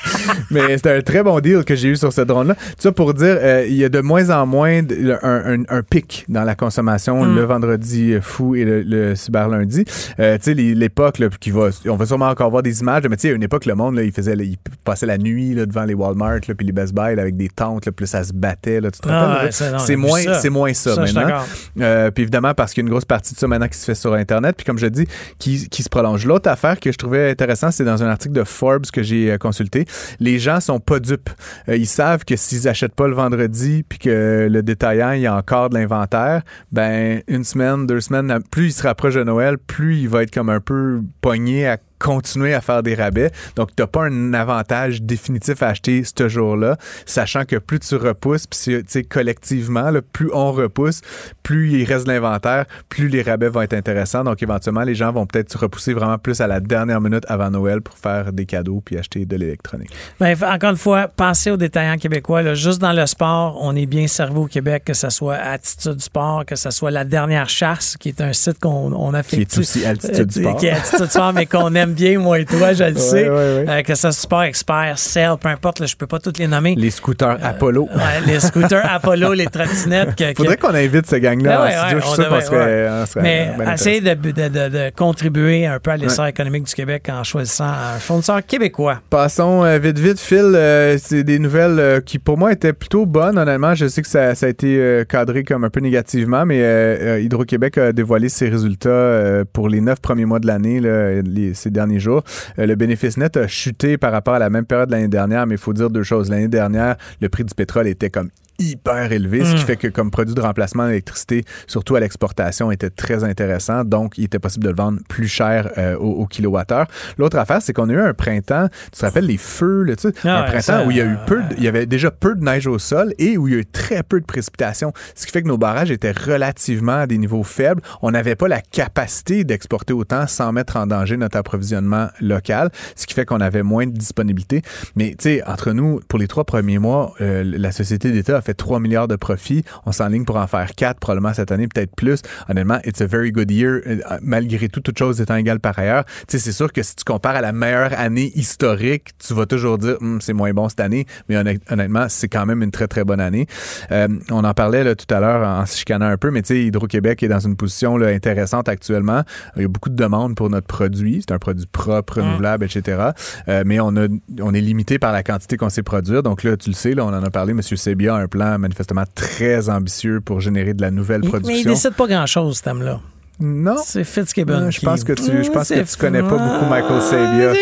Mais 0.51 0.77
c'était 0.77 0.93
un 0.97 1.01
très 1.03 1.23
bon 1.23 1.41
deal 1.41 1.65
que 1.65 1.75
j'ai 1.75 1.89
eu 1.89 1.97
sur 1.97 2.13
ce 2.13 2.21
drone-là. 2.21 2.55
Tout 2.55 2.61
ça 2.79 2.93
pour 2.93 3.15
dire, 3.15 3.37
euh, 3.41 3.65
il 3.69 3.75
y 3.77 3.85
a 3.85 3.89
de 3.89 4.01
moins 4.01 4.31
en 4.31 4.47
moins 4.47 4.83
de- 4.83 5.17
un, 5.23 5.59
un- 5.61 5.65
un 5.69 5.83
pic 5.83 6.25
dans 6.29 6.45
la 6.45 6.55
consommation 6.55 7.25
Mm. 7.25 7.35
le 7.37 7.43
vendredi 7.45 8.15
fou 8.21 8.55
et 8.55 8.65
le, 8.65 8.83
le 8.83 9.15
cyber 9.15 9.49
lundi. 9.49 9.85
Euh, 10.21 10.37
tu 10.39 10.45
sais, 10.45 10.55
les- 10.55 10.75
l'époque 11.19 11.33
là, 11.33 11.39
qui 11.41 11.51
va, 11.51 11.69
on 11.89 11.97
va 11.97 12.07
sûrement 12.07 12.29
encore 12.29 12.51
voir 12.51 12.63
des 12.63 12.81
images, 12.81 13.03
mais 13.09 13.17
tu 13.17 13.23
sais, 13.29 13.31
à 13.31 13.37
une 13.37 13.43
époque, 13.43 13.67
le 13.67 13.75
monde, 13.75 13.97
là, 13.97 14.03
il 14.03 14.13
faisait, 14.13 14.37
là, 14.37 14.45
il 14.45 14.57
passait 14.85 15.07
la 15.07 15.19
nuit 15.19 15.55
là, 15.55 15.67
devant 15.67 15.85
les 15.85 15.95
Walmart 15.95 16.41
là, 16.49 16.55
puis 16.55 16.67
les 16.67 16.73
Best 16.73 16.95
Buy 16.95 17.19
avec 17.19 17.37
des 17.37 17.49
tentes, 17.49 17.87
là, 17.87 17.93
ça 18.07 18.25
se 18.25 18.33
battait. 18.33 18.81
Là, 18.81 18.91
tu 18.91 19.01
te 19.01 19.09
Ah, 19.09 19.27
rappelles? 19.27 19.47
ouais, 19.47 19.79
c'est 19.79 19.97
moins, 19.97 20.23
ça. 20.23 20.35
c'est 20.35 20.51
moins 20.51 20.75
ça, 20.75 20.97
maintenant. 20.97 21.41
Euh, 21.81 22.11
puis 22.11 22.23
évidemment, 22.23 22.55
parce 22.55 22.73
qu'il 22.73 22.83
y 22.83 22.85
a 22.85 22.87
une 22.87 22.91
grosse 22.91 23.05
partie 23.05 23.35
de 23.35 23.39
ça 23.39 23.47
maintenant 23.47 23.69
qui 23.69 23.79
se 23.79 23.85
fait 23.85 23.95
sur 23.95 24.13
Internet. 24.15 24.57
Puis 24.57 24.65
comme 24.65 24.79
je 24.79 24.87
dis, 24.87 25.07
qui, 25.39 25.69
qui 25.69 25.83
se 25.83 25.89
prolonge. 25.89 26.27
L'autre 26.27 26.49
affaire 26.51 26.79
que 26.81 26.93
je 26.93 26.97
trouvais 26.99 27.31
intéressant, 27.31 27.71
c'est 27.71 27.85
dans 27.85 28.03
un 28.03 28.09
article 28.09 28.35
de 28.35 28.45
Forbes 28.45 28.87
que 28.93 29.03
j'ai 29.03 29.33
euh, 29.33 29.39
consulté. 29.39 29.87
Les 30.21 30.39
gens 30.39 30.61
sont 30.61 30.81
pas 30.81 31.01
dupes. 31.01 31.31
Euh, 31.69 31.77
ils 31.77 31.87
savent 31.87 32.25
que 32.25 32.37
s'ils 32.37 32.69
achètent 32.69 32.95
pas 32.95 33.09
le 33.09 33.15
vendredi, 33.15 33.85
puis 33.89 33.99
que 33.99 34.49
le 34.51 34.63
détaillant, 34.63 35.13
il 35.13 35.23
y 35.23 35.27
a 35.27 35.35
encore 35.37 35.71
de 35.71 35.75
l'inventaire, 35.79 36.43
ben 36.73 37.23
une 37.29 37.45
semaine, 37.45 37.87
deux 37.87 38.01
semaines, 38.01 38.39
plus 38.51 38.67
il 38.67 38.73
se 38.73 38.83
rapproche 38.83 39.15
de 39.15 39.25
Noël, 39.25 39.59
plus 39.59 39.97
il 39.99 40.09
va 40.09 40.23
être 40.23 40.33
comme 40.33 40.49
un 40.51 40.61
peu 40.61 40.94
pogné 41.21 41.67
à 41.67 41.79
continuer 41.99 42.55
à 42.55 42.61
faire 42.61 42.83
des 42.83 42.95
rabais. 42.95 43.31
Donc, 43.57 43.69
tu 43.77 43.83
n'as 43.83 43.87
pas 43.87 44.05
un 44.05 44.35
avantage 44.35 45.03
définitif 45.03 45.63
à 45.63 45.69
acheter 45.69 46.03
ce 46.05 46.29
jour-là, 46.29 46.77
sachant 47.07 47.45
que 47.45 47.57
plus 47.57 47.79
tu 47.81 47.97
repousses, 47.97 48.47
puis 48.47 48.83
collectivement, 49.09 49.91
là, 49.91 50.01
plus 50.03 50.31
on 50.33 50.53
repousse, 50.53 51.01
plus 51.43 51.71
il 51.73 51.85
reste 51.85 52.07
de 52.07 52.13
l'inventaire, 52.13 52.67
plus 52.89 53.09
les 53.09 53.23
rabais 53.23 53.49
vont 53.49 53.63
être 53.63 53.75
intéressants. 53.75 54.25
Donc, 54.25 54.43
éventuellement, 54.43 54.83
les 54.83 54.95
gens 54.95 55.13
vont 55.13 55.27
peut-être 55.27 55.53
se 55.53 55.59
repousser 55.59 55.93
vraiment 55.95 56.19
plus 56.19 56.41
à 56.41 56.47
la 56.47 56.61
dernière 56.61 57.01
minute 57.01 57.25
avant 57.29 57.51
Noël 57.51 57.81
pour 57.81 57.97
faire 57.97 58.33
des 58.33 58.47
cadeaux 58.47 58.83
puis 58.85 58.99
acheter 58.99 59.25
de 59.25 59.37
l'électronique. 59.37 59.91
Ben, 60.21 60.37
encore 60.43 60.71
une 60.71 60.77
fois, 60.77 61.09
pensez 61.09 61.51
aux 61.51 61.57
détaillants 61.57 61.97
québécois. 61.99 62.43
là. 62.43 62.55
Juste 62.55 62.81
dans 62.81 62.93
le 62.93 63.07
sport, 63.07 63.59
on 63.61 63.75
est 63.77 63.87
bien 63.87 64.07
servi 64.07 64.37
au 64.39 64.47
Québec, 64.47 64.85
que 64.85 64.95
ce 64.95 65.11
soit 65.11 65.37
Attitude 65.37 66.01
Sport, 66.01 66.45
que 66.47 66.57
ce 66.57 66.71
soit 66.71 66.91
La 66.91 67.05
Dernière 67.05 67.49
Chasse, 67.49 67.97
qui 67.99 68.09
est 68.11 68.21
un 68.21 68.33
site 68.33 68.59
qu'on 68.59 68.93
on 68.93 69.15
affectue. 69.15 69.47
Qui 69.47 69.57
est 69.57 69.59
aussi 69.59 69.85
Altitude 69.87 70.31
Euh, 70.37 70.41
Sport. 70.41 70.57
Qui 70.59 70.67
est 70.67 70.71
Attitude 70.71 71.11
Sport, 71.11 71.33
mais 71.33 71.47
qu'on 71.47 71.75
aime 71.75 71.94
bien, 71.95 72.19
moi 72.19 72.39
et 72.41 72.45
toi, 72.45 72.73
je 72.73 72.85
le 72.85 72.97
sais. 72.97 73.29
ouais, 73.29 73.35
ouais. 73.35 73.65
Euh, 73.69 73.83
que 73.83 73.95
ça 73.95 74.13
soit 74.13 74.23
Sport 74.23 74.43
Expert, 74.45 74.99
Cell, 74.99 75.31
peu 75.41 75.49
importe, 75.49 75.81
là, 75.81 75.87
je 75.87 75.97
peux 75.97 76.07
pas 76.07 76.19
toutes 76.19 76.39
les 76.39 76.47
nommer. 76.47 76.75
Les 76.77 76.91
scooters 76.91 77.39
Apollo. 77.43 77.89
Ouais, 77.95 78.21
les 78.27 78.41
scooters 78.41 78.85
Apollo, 78.91 79.33
les 79.35 79.47
trottinettes. 79.47 80.15
Que, 80.17 80.33
que- 80.33 80.37
Faudrait 80.37 80.57
qu'on 80.57 80.75
invite 80.75 81.07
ce 81.09 81.17
gang-là 81.17 81.61
en 81.61 81.65
ouais, 81.65 81.71
studio. 81.73 81.97
ouais, 81.97 82.03
je 82.03 82.07
suis 82.07 82.15
sûr 82.15 82.29
qu'on 82.29 82.41
serait, 82.41 83.07
serait 83.07 83.23
Mais 83.23 83.51
bien 83.59 83.73
essayer 83.75 84.01
de, 84.01 84.15
de- 84.15 84.31
de- 84.49 84.69
de 84.69 84.91
contribuer 84.97 85.67
un 85.67 85.79
peu 85.79 85.91
à 85.93 85.97
l'essor 85.97 86.25
Ouais. 86.25 86.31
économique 86.31 86.65
du 86.65 86.75
Québec 86.75 87.09
en 87.11 87.23
choisissant 87.25 87.65
un 87.67 87.99
fournisseur 87.99 88.45
québécois. 88.45 89.01
Passons 89.11 89.65
euh, 89.65 89.79
vite, 89.79 89.99
vite, 89.99 90.19
Phil. 90.21 90.39
euh, 90.55 90.97
c'est 91.01 91.23
des 91.25 91.39
nouvelles 91.39 91.79
euh, 91.79 92.01
qui, 92.01 92.19
pour 92.19 92.37
moi, 92.39 92.53
étaient 92.53 92.73
plutôt 92.73 93.07
bonnes. 93.07 93.39
Honnêtement, 93.39 93.75
je 93.75 93.87
sais 93.87 94.03
que 94.03 94.09
ça, 94.09 94.35
ça 94.35 94.47
a 94.47 94.49
été 94.49 94.77
euh, 94.79 95.05
cadré 95.05 95.45
comme 95.45 95.65
un 95.65 95.71
peu 95.71 95.81
négativement, 95.81 96.45
mais 96.47 96.61
euh, 96.63 97.17
euh, 97.17 97.21
Hydro-Québec 97.21 97.79
a 97.79 97.93
dévoilé 97.93 98.29
ses 98.29 98.49
résultats 98.49 98.89
euh, 98.89 99.45
pour 99.53 99.69
les 99.69 99.81
neuf 99.81 100.01
premiers 100.01 100.25
mois 100.25 100.39
de 100.41 100.47
l'année, 100.47 100.81
là, 100.81 101.21
les- 101.23 101.55
ces 101.55 101.71
derniers 101.75 102.01
jours. 102.01 102.25
Euh, 102.59 102.65
le 102.65 102.75
bénéfice 102.75 103.19
net 103.19 103.37
a 103.37 103.47
chuté 103.47 103.99
par 103.99 104.13
rapport 104.13 104.33
à 104.33 104.39
la 104.39 104.49
même 104.49 104.65
période 104.65 104.89
de 104.89 104.95
l'année 104.95 105.09
dernière, 105.09 105.47
mais 105.47 105.57
il 105.57 105.61
faut 105.61 105.75
dire 105.75 105.91
deux 105.91 106.03
choses. 106.03 106.31
L'année 106.31 106.49
dernière, 106.49 106.97
le 107.21 107.29
prix 107.29 107.45
du 107.45 107.55
pétrole 107.55 107.87
était 107.87 108.09
comme 108.09 108.31
hyper 108.59 109.13
élevé, 109.13 109.45
ce 109.45 109.55
qui 109.55 109.63
fait 109.65 109.77
que 109.77 109.89
comme 109.89 110.11
produit 110.11 110.35
de 110.35 110.41
remplacement 110.41 110.87
d'électricité, 110.87 111.45
surtout 111.67 111.97
à 111.97 112.01
l'exportation, 112.01 112.71
était 112.71 112.91
très 112.91 113.25
intéressant. 113.25 113.85
Donc, 113.85 114.19
il 114.19 114.25
était 114.25 114.39
possible 114.39 114.65
de 114.65 114.71
le 114.71 114.77
vendre 114.77 115.01
plus 115.09 115.29
cher 115.29 115.71
euh, 115.79 115.97
au, 115.97 116.11
au 116.23 116.27
kilowattheure. 116.27 116.87
L'autre 117.19 117.39
affaire, 117.39 117.61
c'est 117.63 117.73
qu'on 117.73 117.89
a 117.89 117.93
eu 117.93 118.01
un 118.01 118.15
printemps, 118.15 118.69
tu 118.93 118.99
te 119.01 119.05
rappelles 119.05 119.27
les 119.27 119.39
feux, 119.39 119.83
là, 119.83 119.97
tu 119.97 120.09
sais, 120.09 120.15
Ah 120.25 120.29
un 120.39 120.41
ouais, 120.43 120.47
printemps 120.47 120.63
ça, 120.63 120.85
où 120.87 120.91
il 120.91 120.97
y 120.97 121.01
a 121.01 121.05
eu 121.05 121.17
peu, 121.27 121.43
de- 121.43 121.55
il 121.57 121.63
y 121.65 121.69
avait 121.69 121.87
déjà 121.87 122.11
peu 122.11 122.35
de 122.35 122.43
neige 122.45 122.67
au 122.67 122.79
sol 122.79 123.13
et 123.19 123.37
où 123.37 123.49
il 123.49 123.55
y 123.55 123.57
a 123.57 123.61
eu 123.61 123.67
très 123.67 124.03
peu 124.03 124.21
de 124.21 124.25
précipitations, 124.27 124.93
ce 125.15 125.27
qui 125.27 125.33
fait 125.33 125.43
que 125.43 125.49
nos 125.49 125.59
barrages 125.59 125.91
étaient 125.91 126.13
relativement 126.13 126.99
à 126.99 127.07
des 127.07 127.19
niveaux 127.19 127.43
faibles. 127.43 127.83
On 128.03 128.11
n'avait 128.11 128.37
pas 128.37 128.49
la 128.49 128.61
capacité 128.61 129.45
d'exporter 129.45 129.93
autant 129.93 130.27
sans 130.27 130.53
mettre 130.53 130.77
en 130.77 130.87
danger 130.87 131.17
notre 131.17 131.37
approvisionnement 131.37 132.09
local, 132.21 132.71
ce 132.97 133.07
qui 133.07 133.15
fait 133.15 133.25
qu'on 133.25 133.41
avait 133.41 133.63
moins 133.63 133.87
de 133.87 133.93
disponibilité. 133.93 134.63
Mais 134.97 135.11
tu 135.11 135.17
sais, 135.25 135.43
entre 135.47 135.73
nous, 135.73 136.01
pour 136.09 136.19
les 136.19 136.29
trois 136.29 136.45
premiers 136.45 136.79
mois, 136.79 137.15
euh, 137.21 137.43
la 137.45 137.73
société 137.73 138.11
d'État 138.13 138.37
a 138.37 138.41
fait 138.45 138.55
3 138.55 138.81
milliards 138.81 139.09
de 139.09 139.17
profits. 139.17 139.65
On 139.87 139.93
s'enligne 139.93 140.25
pour 140.25 140.37
en 140.37 140.47
faire 140.47 140.75
4 140.75 140.99
probablement 141.01 141.35
cette 141.35 141.51
année, 141.53 141.67
peut-être 141.69 141.95
plus. 141.97 142.21
Honnêtement, 142.49 142.79
it's 142.85 143.01
a 143.01 143.07
very 143.07 143.33
good 143.33 143.51
year, 143.51 143.81
euh, 143.87 143.97
malgré 144.23 144.69
tout, 144.69 144.81
toutes 144.81 144.99
choses 144.99 145.21
étant 145.21 145.37
égales 145.37 145.61
par 145.61 145.79
ailleurs. 145.79 146.05
Tu 146.05 146.13
sais, 146.29 146.39
c'est 146.39 146.53
sûr 146.53 146.73
que 146.73 146.83
si 146.83 146.95
tu 146.97 147.05
compares 147.05 147.37
à 147.37 147.41
la 147.41 147.53
meilleure 147.53 147.93
année 147.99 148.31
historique, 148.35 149.11
tu 149.19 149.35
vas 149.35 149.47
toujours 149.47 149.79
dire, 149.79 149.97
Hum, 150.01 150.21
c'est 150.21 150.33
moins 150.33 150.53
bon 150.53 150.69
cette 150.69 150.81
année, 150.81 151.07
mais 151.29 151.37
honnêt- 151.37 151.61
honnêtement, 151.71 152.07
c'est 152.09 152.29
quand 152.29 152.47
même 152.47 152.63
une 152.63 152.71
très, 152.71 152.87
très 152.89 153.05
bonne 153.05 153.21
année. 153.21 153.47
Euh, 153.93 154.09
on 154.31 154.45
en 154.45 154.55
parlait 154.55 154.85
là, 154.85 154.95
tout 154.95 155.13
à 155.15 155.21
l'heure 155.21 155.47
en 155.47 155.65
se 155.67 155.77
chicanant 155.79 156.07
un 156.07 156.17
peu, 156.17 156.31
mais 156.31 156.43
tu 156.43 156.49
sais, 156.55 156.65
Hydro-Québec 156.65 157.23
est 157.23 157.29
dans 157.29 157.39
une 157.41 157.57
position 157.57 157.97
là, 157.97 158.09
intéressante 158.09 158.69
actuellement. 158.69 159.23
Il 159.57 159.63
y 159.63 159.65
a 159.65 159.69
beaucoup 159.69 159.91
de 159.91 159.95
demandes 159.97 160.35
pour 160.35 160.51
notre 160.51 160.67
produit. 160.67 161.23
C'est 161.27 161.33
un 161.35 161.39
produit 161.39 161.67
propre, 161.71 162.21
renouvelable, 162.21 162.65
etc. 162.65 163.11
Euh, 163.49 163.63
mais 163.65 163.79
on, 163.81 163.97
a, 163.97 164.07
on 164.41 164.53
est 164.55 164.61
limité 164.61 164.99
par 164.99 165.13
la 165.13 165.23
quantité 165.23 165.57
qu'on 165.57 165.69
sait 165.71 165.83
produire. 165.83 166.23
Donc 166.23 166.43
là, 166.43 166.57
tu 166.57 166.71
le 166.71 166.75
sais, 166.75 166.93
là, 166.95 167.05
on 167.05 167.09
en 167.15 167.23
a 167.23 167.31
parlé, 167.31 167.53
M. 167.53 167.63
Sebia 167.63 168.15
un 168.15 168.29
plan 168.35 168.59
manifestement 168.59 169.05
très 169.15 169.69
ambitieux 169.69 170.21
pour 170.21 170.41
générer 170.41 170.75
de 170.75 170.83
la 170.83 170.91
nouvelle 170.91 171.21
Il- 171.23 171.31
mais 171.31 171.39
il 171.39 171.41
production. 171.43 171.71
décide 171.71 171.95
pas 171.95 172.07
grand-chose, 172.09 172.57
ce 172.59 172.63
thème-là. 172.63 173.01
Non. 173.41 173.77
C'est 173.85 174.05
Fitzgibbon. 174.05 174.53
Euh, 174.67 174.71
je 174.71 174.81
pense 174.81 175.03
que 175.05 175.13
tu, 175.13 175.45
je 175.45 175.51
pense 175.51 175.69
que 175.69 175.81
tu 175.81 175.97
connais 175.97 176.23
pas 176.23 176.37
beaucoup 176.37 176.67
Michael 176.71 177.03
Sabia, 177.03 177.53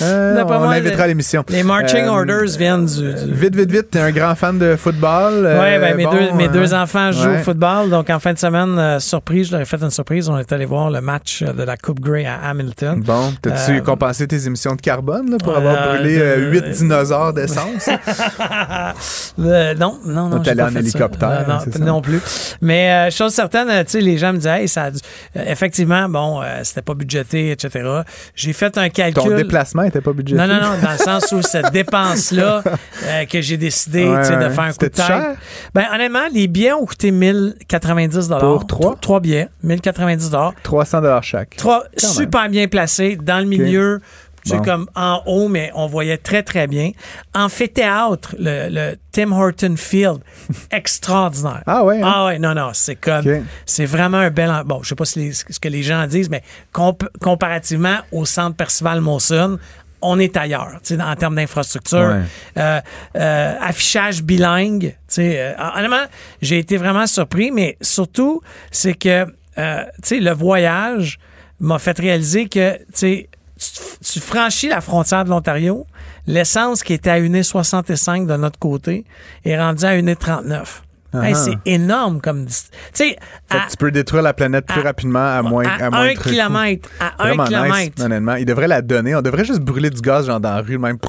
Ah, 0.00 0.04
Euh, 0.04 0.44
on 0.48 0.68
l'invitera 0.70 1.04
à 1.04 1.06
l'émission. 1.06 1.44
Les 1.48 1.62
marching 1.62 2.04
Euh, 2.04 2.10
orders 2.10 2.56
viennent 2.58 2.86
du. 2.86 3.14
du- 3.14 3.32
Vite, 3.32 3.54
vite, 3.56 3.70
vite, 3.70 3.90
t'es 3.90 4.00
un 4.00 4.10
grand 4.10 4.34
fan 4.34 4.58
de 4.58 4.76
football. 4.76 5.34
Oui, 5.42 5.46
euh, 5.46 5.80
ben, 5.80 5.96
mes, 5.96 6.04
bon, 6.04 6.10
deux, 6.10 6.32
mes 6.34 6.48
euh, 6.48 6.52
deux 6.52 6.74
enfants 6.74 7.12
jouent 7.12 7.28
ouais. 7.28 7.40
au 7.40 7.44
football. 7.44 7.90
Donc, 7.90 8.10
en 8.10 8.18
fin 8.18 8.32
de 8.32 8.38
semaine, 8.38 8.98
surprise, 9.00 9.46
je 9.48 9.52
leur 9.52 9.60
ai 9.60 9.64
fait 9.64 9.80
une 9.82 9.90
surprise. 9.90 10.28
On 10.28 10.38
est 10.38 10.52
allé 10.52 10.64
voir 10.64 10.90
le 10.90 11.00
match 11.00 11.42
de 11.42 11.62
la 11.62 11.76
Coupe 11.76 12.00
Grey 12.00 12.26
à 12.26 12.48
Hamilton. 12.50 13.00
Bon, 13.00 13.32
t'as-tu 13.40 13.82
compensé 13.82 14.26
tes 14.26 14.46
émissions 14.46 14.74
de 14.74 14.80
carbone 14.80 15.30
là, 15.30 15.36
pour 15.38 15.56
avoir 15.56 15.88
brûlé 15.96 16.20
8 16.50 16.70
dinosaures 16.78 17.32
d'essence? 17.32 17.88
Non, 19.38 19.98
non, 20.04 20.28
non. 20.28 20.40
T'allais 20.40 20.62
pas 20.62 20.70
en 20.70 20.74
hélicoptère, 20.76 21.44
Non, 21.48 21.58
non, 21.78 21.86
non 21.94 22.00
plus. 22.02 22.20
Mais 22.60 23.08
chose 23.10 23.32
certaine, 23.32 23.68
tu 23.84 23.92
sais, 23.92 24.00
les 24.00 24.18
gens 24.18 24.32
me 24.32 24.38
disaient, 24.38 24.62
hey, 24.62 24.68
ça 24.68 24.87
a 24.88 25.38
euh, 25.38 25.44
effectivement, 25.46 26.08
bon, 26.08 26.42
euh, 26.42 26.60
c'était 26.64 26.82
pas 26.82 26.94
budgété, 26.94 27.50
etc. 27.50 28.02
J'ai 28.34 28.52
fait 28.52 28.76
un 28.78 28.88
calcul. 28.88 29.22
Ton 29.22 29.36
déplacement 29.36 29.82
était 29.82 30.00
pas 30.00 30.12
budgété? 30.12 30.40
Non, 30.40 30.46
non, 30.46 30.60
non, 30.60 30.82
dans 30.82 30.92
le 30.92 30.98
sens 30.98 31.32
où 31.32 31.42
cette 31.42 31.72
dépense-là 31.72 32.62
euh, 33.04 33.24
que 33.26 33.40
j'ai 33.40 33.56
décidé 33.56 34.06
Ouais, 34.08 34.22
tu 34.22 34.28
sais, 34.28 34.36
de 34.36 34.48
faire 34.48 34.64
un 34.64 34.72
coup 34.72 34.88
de 34.88 34.96
cher? 34.96 35.36
Ben, 35.74 35.86
honnêtement, 35.94 36.28
les 36.32 36.48
billets 36.48 36.72
ont 36.72 36.86
coûté 36.86 37.10
1090 37.10 38.30
Pour 38.40 38.66
trois? 38.66 38.96
Trois 39.00 39.20
billets, 39.20 39.48
1090 39.62 40.30
300 40.62 41.22
chaque. 41.22 41.56
Trois 41.56 41.84
super 41.96 42.48
bien 42.48 42.68
placés 42.68 43.16
dans 43.16 43.38
le 43.38 43.46
milieu. 43.46 44.00
C'est 44.48 44.64
comme 44.64 44.88
en 44.94 45.22
haut, 45.26 45.48
mais 45.48 45.70
on 45.74 45.86
voyait 45.86 46.16
très, 46.18 46.42
très 46.42 46.66
bien. 46.66 46.90
Amphithéâtre, 47.34 48.34
le, 48.38 48.68
le 48.70 48.96
Tim 49.12 49.32
Horton 49.32 49.74
Field, 49.76 50.18
extraordinaire. 50.70 51.62
Ah 51.66 51.84
ouais, 51.84 52.00
hein? 52.02 52.12
Ah 52.14 52.26
ouais, 52.26 52.38
non, 52.38 52.54
non, 52.54 52.70
c'est 52.72 52.96
comme, 52.96 53.22
c'est 53.66 53.86
vraiment 53.86 54.18
un 54.18 54.30
bel, 54.30 54.50
en- 54.50 54.64
bon, 54.64 54.82
je 54.82 54.88
sais 54.90 54.94
pas 54.94 55.04
si 55.04 55.18
les- 55.18 55.32
ce 55.32 55.44
que 55.60 55.68
les 55.68 55.82
gens 55.82 56.06
disent, 56.06 56.30
mais 56.30 56.42
comp- 56.72 57.08
comparativement 57.20 57.98
au 58.12 58.24
centre 58.24 58.56
Percival 58.56 59.00
Monson, 59.00 59.58
on 60.00 60.18
est 60.20 60.36
ailleurs, 60.36 60.68
tu 60.84 60.94
sais, 60.96 61.02
en 61.02 61.16
termes 61.16 61.34
d'infrastructure. 61.34 61.98
Ouais. 61.98 62.22
Euh, 62.58 62.80
euh, 63.16 63.54
affichage 63.60 64.22
bilingue, 64.22 64.90
tu 64.90 64.96
sais, 65.08 65.34
euh, 65.40 65.52
honnêtement, 65.76 66.04
j'ai 66.40 66.58
été 66.58 66.76
vraiment 66.76 67.06
surpris, 67.06 67.50
mais 67.50 67.76
surtout, 67.80 68.40
c'est 68.70 68.94
que, 68.94 69.26
euh, 69.58 69.84
tu 69.96 70.00
sais, 70.04 70.20
le 70.20 70.30
voyage 70.32 71.18
m'a 71.60 71.78
fait 71.80 71.98
réaliser 71.98 72.48
que, 72.48 72.76
tu 72.76 72.84
sais, 72.94 73.28
tu, 74.04 74.20
franchis 74.20 74.68
la 74.68 74.80
frontière 74.80 75.24
de 75.24 75.30
l'Ontario, 75.30 75.86
l'essence 76.26 76.82
qui 76.82 76.92
était 76.92 77.10
à 77.10 77.20
1,65 77.20 78.26
de 78.26 78.36
notre 78.36 78.58
côté 78.58 79.04
est 79.44 79.58
rendue 79.58 79.84
à 79.84 79.96
1,39. 79.96 80.87
Hey, 81.14 81.32
Ah. 81.34 81.34
c'est 81.34 81.54
énorme 81.64 82.20
comme. 82.20 82.44
Tu 82.46 82.52
sais, 82.92 83.16
tu 83.70 83.76
peux 83.78 83.90
détruire 83.90 84.22
la 84.22 84.34
planète 84.34 84.66
plus 84.66 84.80
à- 84.80 84.84
rapidement 84.84 85.24
à 85.38 85.40
moins, 85.42 85.64
à 85.66 85.86
à 85.86 85.90
moins 85.90 86.00
un 86.08 86.14
kilomètre, 86.14 86.88
à 87.00 87.12
un 87.18 87.28
Vraiment 87.28 87.44
kilomètre. 87.44 87.74
nice, 87.96 88.04
honnêtement. 88.04 88.34
Il 88.34 88.44
devrait 88.44 88.68
la 88.68 88.82
donner. 88.82 89.14
On 89.16 89.22
devrait 89.22 89.44
juste 89.46 89.60
brûler 89.60 89.88
du 89.90 90.00
gaz, 90.02 90.26
genre 90.26 90.38
dans 90.40 90.54
la 90.54 90.60
rue, 90.60 90.76
même. 90.76 90.98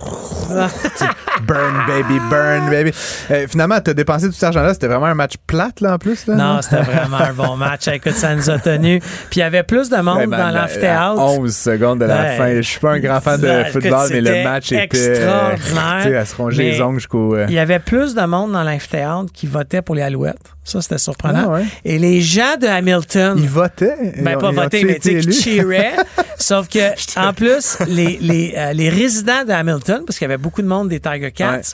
Burn, 1.47 1.73
baby, 1.87 2.19
burn, 2.29 2.69
baby. 2.69 2.91
Euh, 3.31 3.45
finalement, 3.47 3.79
t'as 3.79 3.93
dépensé 3.93 4.25
tout 4.27 4.33
cet 4.33 4.43
argent-là. 4.43 4.73
C'était 4.73 4.87
vraiment 4.87 5.05
un 5.05 5.13
match 5.13 5.35
plate, 5.47 5.79
là, 5.79 5.93
en 5.93 5.97
plus. 5.97 6.27
Là, 6.27 6.35
Non, 6.35 6.61
c'était 6.61 6.81
vraiment 6.81 7.17
un 7.17 7.33
bon 7.33 7.55
match. 7.55 7.87
Écoute, 7.93 8.13
ça 8.13 8.35
nous 8.35 8.49
a 8.49 8.59
tenus. 8.59 9.01
Puis 9.29 9.37
il 9.37 9.39
y 9.39 9.43
avait 9.43 9.63
plus 9.63 9.89
de 9.89 9.97
monde 9.97 10.17
Ouais, 10.17 10.27
ben, 10.27 10.37
dans 10.37 10.45
à 10.47 10.51
l'amphithéâtre. 10.51 11.17
11 11.17 11.55
secondes 11.55 11.99
de 11.99 12.05
la 12.05 12.15
Ouais. 12.21 12.37
fin. 12.37 12.55
Je 12.57 12.61
suis 12.61 12.79
pas 12.79 12.91
un 12.91 12.99
grand 12.99 13.21
fan 13.21 13.39
de 13.39 13.63
football, 13.71 14.09
mais 14.11 14.21
le 14.21 14.43
match 14.43 14.71
était. 14.71 14.79
euh, 14.97 15.51
extraordinaire. 15.53 15.97
tu 16.03 16.09
sais, 16.09 16.17
à 16.17 16.25
se 16.25 16.35
ronger 16.35 16.63
les 16.71 16.81
ongles 16.81 16.99
jusqu'au. 16.99 17.35
euh, 17.35 17.45
Il 17.47 17.53
y 17.55 17.59
avait 17.59 17.79
plus 17.79 18.15
de 18.15 18.21
monde 18.21 18.51
dans 18.51 18.63
l'amphithéâtre 18.63 19.31
qui 19.33 19.47
votait 19.47 19.81
pour 19.89 19.95
les 19.95 20.03
Alouettes. 20.03 20.37
Ça, 20.63 20.83
c'était 20.83 20.99
surprenant. 20.99 21.45
Ah 21.45 21.49
ouais. 21.49 21.63
Et 21.83 21.97
les 21.97 22.21
gens 22.21 22.57
de 22.61 22.67
Hamilton. 22.67 23.35
Ils 23.41 23.49
votaient. 23.49 24.13
Ben, 24.21 24.37
pas 24.37 24.49
ont-ils 24.49 24.85
mais 24.85 24.99
tu 24.99 25.19
sais, 25.23 25.31
cheeraient. 25.31 25.95
Sauf 26.37 26.67
que, 26.69 26.91
en 27.19 27.33
plus, 27.33 27.79
les, 27.87 28.19
les, 28.21 28.53
euh, 28.55 28.71
les 28.73 28.89
résidents 28.89 29.43
de 29.47 29.51
Hamilton, 29.51 30.03
parce 30.05 30.19
qu'il 30.19 30.27
y 30.27 30.31
avait 30.31 30.37
beaucoup 30.37 30.61
de 30.61 30.67
monde 30.67 30.89
des 30.89 30.99
Tiger 30.99 31.31
Cats, 31.31 31.73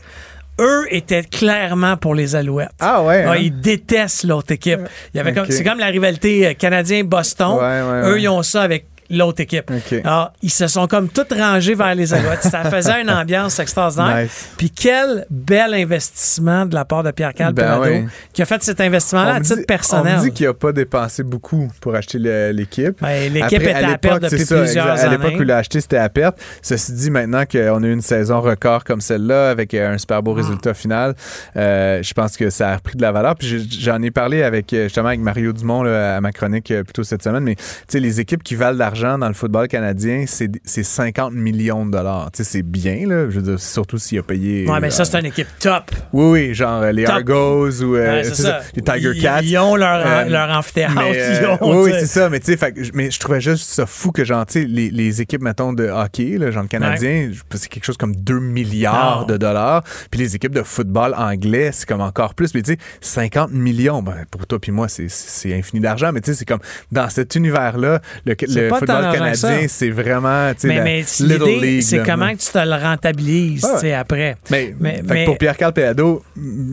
eux 0.62 0.86
étaient 0.92 1.24
clairement 1.24 1.98
pour 1.98 2.16
les 2.16 2.38
Alouettes. 2.38 2.70
Ah 2.80 3.04
ouais, 3.04 3.26
Ah, 3.28 3.32
hein? 3.34 3.36
ils 3.38 3.60
détestent 3.60 4.24
l'autre 4.24 4.54
équipe. 4.54 4.80
Il 5.14 5.18
y 5.18 5.20
avait 5.20 5.34
comme, 5.34 5.44
Ok. 5.44 5.52
c'est 5.52 5.66
comme 5.66 5.80
la 5.80 5.88
rivalité 5.88 6.48
euh, 6.48 6.54
canadien-Boston. 6.54 7.58
Ouais, 7.58 7.60
ouais, 7.62 8.10
eux, 8.12 8.22
ils 8.22 8.30
ont 8.30 8.44
ça 8.44 8.62
avec 8.62 8.86
l'autre 9.10 9.42
équipe. 9.42 9.72
Alors, 10.04 10.32
ils 10.42 10.50
se 10.50 10.68
sont 10.68 10.88
comme 10.88 11.10
tous 11.10 11.26
rangés 11.38 11.76
vers 11.76 11.96
les 11.96 12.14
Alouettes. 12.14 12.44
Ça 12.44 12.64
faisait 12.70 13.02
une 13.02 13.10
ambiance 13.10 13.60
extraordinaire. 13.60 14.24
Nice. 14.24 14.50
Puis 14.58 14.70
quel 14.72 15.26
bel 15.30 15.74
investissement 15.74 16.66
de 16.66 16.76
la 16.76 16.86
part 16.86 17.04
de 17.04 17.12
Pierre-Carl 17.12 17.54
Ben 17.54 18.08
qui 18.34 18.42
a 18.42 18.46
fait 18.46 18.62
cet 18.64 18.82
investissement-là 18.82 19.36
à 19.36 19.40
titre 19.42 19.58
dit- 19.60 19.66
personnel. 19.66 20.16
On 20.20 20.24
dit 20.24 20.32
qu'il 20.32 20.48
a 20.48 20.54
pas 20.54 20.72
dépensé 20.72 21.24
beaucoup 21.24 21.72
pour 21.82 21.96
acheter 21.96 22.20
l'équipe. 22.54 23.00
L'équipe 23.32 23.62
était 23.62 23.74
à 23.74 23.98
perte 23.98 24.24
depuis 24.24 24.46
ça, 24.46 24.58
plusieurs 24.62 24.92
exact. 24.92 25.08
À 25.08 25.10
l'époque 25.12 25.26
années. 25.28 25.40
où 25.40 25.42
il 25.44 25.48
l'a 25.48 25.58
acheté, 25.58 25.82
c'était 25.82 25.98
à 25.98 26.10
perte. 26.10 26.38
Ceci 26.62 26.94
dit, 26.94 27.10
maintenant 27.12 27.44
qu'on 27.46 27.84
a 27.84 27.88
eu 27.88 27.94
une 27.94 28.02
saison 28.02 28.42
record 28.42 28.84
comme 28.84 29.02
celle-là, 29.02 29.50
avec 29.50 29.74
euh, 29.74 29.94
un 29.94 29.98
super 29.98 30.18
Ah. 30.18 30.22
beau 30.22 30.34
résultat 30.34 30.74
final, 30.74 31.14
euh, 31.58 32.02
je 32.02 32.14
pense 32.14 32.38
que 32.38 32.50
ça 32.50 32.70
a 32.72 32.76
repris 32.78 32.96
de 32.96 33.02
la 33.02 33.12
valeur. 33.12 33.36
Puis 33.36 33.68
j'en 33.80 34.02
ai 34.02 34.12
parlé 34.12 34.44
avec 34.44 34.72
euh, 34.74 34.84
justement 34.84 35.08
avec 35.10 35.20
Mario 35.20 35.52
Dumont 35.54 35.84
là, 35.84 36.16
à 36.18 36.22
ma 36.22 36.32
chronique 36.32 36.72
euh, 36.72 36.84
plus 36.84 36.94
tôt 36.94 37.04
cette 37.04 37.22
semaine. 37.24 37.44
Mais 37.44 37.56
tu 37.56 37.64
sais, 37.90 38.00
les 38.00 38.20
équipes 38.20 38.44
qui 38.44 38.56
valent 38.56 38.76
de 38.76 38.80
dans 39.02 39.28
le 39.28 39.34
football 39.34 39.68
canadien, 39.68 40.26
c'est 40.28 40.50
c'est 40.64 40.84
50 40.84 41.34
millions 41.34 41.86
de 41.86 41.92
dollars. 41.92 42.30
Tu 42.32 42.44
sais, 42.44 42.50
c'est 42.50 42.64
bien, 42.64 43.08
là. 43.08 43.30
Je 43.30 43.40
veux 43.40 43.42
dire, 43.42 43.60
surtout 43.60 43.98
s'il 43.98 44.20
a 44.20 44.24
payé. 44.24 44.68
Ouais, 44.70 44.80
mais 44.80 44.90
ça, 44.90 45.02
euh, 45.04 45.06
c'est 45.06 45.20
une 45.20 45.26
équipe 45.26 45.48
top. 45.60 45.92
Oui, 46.14 46.26
oui, 46.48 46.54
genre 46.54 46.82
euh, 46.84 46.92
les 46.92 47.04
Top. 47.04 47.16
Argos 47.16 47.82
ou 47.84 47.96
euh, 47.96 48.18
Ouais, 48.18 48.24
c'est 48.24 48.36
c'est 48.36 48.42
ça. 48.44 48.62
ça, 48.62 48.66
les 48.76 48.82
Tiger 48.82 49.12
Ils- 49.16 49.22
Cats. 49.22 49.42
Ils 49.42 49.58
ont 49.58 49.76
leur, 49.76 50.06
Euh, 50.06 50.26
leur 50.26 50.50
amphithéâtre. 50.58 50.94
Euh, 50.98 51.58
oui, 51.62 51.92
c'est 52.00 52.06
ça. 52.06 52.30
Mais 52.30 52.40
tu 52.40 52.56
sais, 52.58 52.74
mais 52.94 53.12
je 53.12 53.20
trouvais 53.20 53.42
juste 53.42 53.70
ça 53.70 53.86
fou 53.86 54.12
que 54.12 54.24
genre, 54.24 54.46
tu 54.46 54.62
sais, 54.62 54.66
les, 54.66 54.90
les 54.90 55.22
équipes, 55.22 55.42
mettons, 55.42 55.74
de 55.74 55.88
hockey, 55.88 56.38
là, 56.38 56.52
genre 56.52 56.64
le 56.64 56.70
Canadien, 56.70 57.32
c'est 57.54 57.70
quelque 57.70 57.86
chose 57.86 57.98
comme 57.98 58.16
2 58.16 58.40
milliards 58.40 59.22
Non. 59.22 59.28
de 59.28 59.38
dollars. 59.38 59.84
Puis 60.12 60.20
les 60.20 60.36
équipes 60.36 60.54
de 60.54 60.64
football 60.64 61.14
anglais, 61.18 61.72
c'est 61.74 61.88
comme 61.88 62.02
encore 62.02 62.34
plus. 62.36 62.54
Mais 62.54 62.62
tu 62.62 62.74
sais, 62.74 62.78
50 63.02 63.52
millions, 63.52 64.02
ben, 64.02 64.26
pour 64.32 64.46
toi 64.48 64.60
puis 64.60 64.72
moi, 64.72 64.88
c'est- 64.88 65.06
infini 65.54 65.80
d'argent. 65.82 66.12
Mais 66.14 66.22
tu 66.22 66.32
sais, 66.32 66.38
c'est 66.40 66.46
comme 66.46 66.60
dans 66.92 67.10
cet 67.10 67.36
univers-là, 67.36 68.00
le, 68.26 68.36
le 68.48 68.70
football 68.86 69.14
canadien, 69.14 69.68
c'est 69.68 69.90
vraiment, 69.90 70.52
Mais, 70.64 70.82
mais 70.82 71.04
l'idée, 71.20 71.82
c'est 71.82 72.04
comment 72.04 72.32
que 72.32 72.38
tu 72.40 72.52
te 72.52 72.58
le 72.58 72.76
rentabilises, 72.82 73.64
Ouais. 73.64 73.80
sais, 73.80 73.94
après. 73.94 74.36
Mais, 74.50 74.76
Mais- 74.80 75.02
mais- 75.04 75.26
pour 75.26 75.38
Pierre-Carl 75.38 75.74
m- 75.78 76.20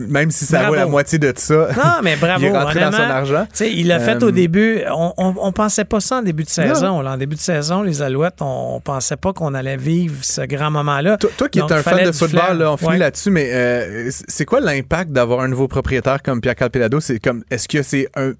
même 0.09 0.31
si 0.31 0.45
ça 0.45 0.59
Bravo. 0.59 0.73
vaut 0.73 0.79
la 0.79 0.85
moitié 0.85 1.17
de 1.19 1.33
ça, 1.35 1.67
Non, 1.75 2.01
mais 2.03 2.15
bravo. 2.15 2.41
il 2.45 2.45
est 2.47 2.57
rentré 2.57 2.79
dans 2.79 2.91
son 2.91 2.97
argent. 3.01 3.47
Il 3.61 3.87
l'a 3.87 3.99
fait 3.99 4.21
Euh, 4.23 4.27
au 4.27 4.31
début. 4.31 4.81
On, 4.91 5.13
on, 5.17 5.33
on 5.37 5.51
pensait 5.51 5.85
pas 5.85 5.99
ça 5.99 6.17
en 6.17 6.21
début 6.21 6.43
de 6.43 6.49
saison. 6.49 7.01
là. 7.01 7.11
En 7.13 7.17
début 7.17 7.35
de 7.35 7.41
saison, 7.41 7.81
les 7.83 8.01
Alouettes, 8.01 8.41
on, 8.41 8.75
on 8.75 8.79
pensait 8.79 9.17
pas 9.17 9.33
qu'on 9.33 9.53
allait 9.53 9.77
vivre 9.77 10.15
ce 10.21 10.41
grand 10.41 10.71
moment-là. 10.71 11.17
Toi, 11.17 11.29
toi 11.37 11.49
qui 11.49 11.59
es 11.59 11.63
un 11.71 11.81
fan 11.83 12.05
de 12.05 12.11
football, 12.11 12.57
là, 12.57 12.71
on 12.71 12.77
finit 12.77 12.91
Ouais. 12.91 12.97
là-dessus, 12.97 13.29
mais 13.31 13.49
euh, 13.51 14.09
c'est 14.27 14.45
quoi 14.45 14.59
l'impact 14.59 15.11
d'avoir 15.11 15.41
un 15.41 15.47
nouveau 15.47 15.67
propriétaire 15.67 16.21
comme 16.21 16.41
Pierre 16.41 16.55
Calpelado? 16.55 16.99
C'est 16.99 17.19
comme, 17.19 17.43
est-ce 17.49 17.67
que 17.67 17.81
c'est 17.83 18.07
un 18.15 18.33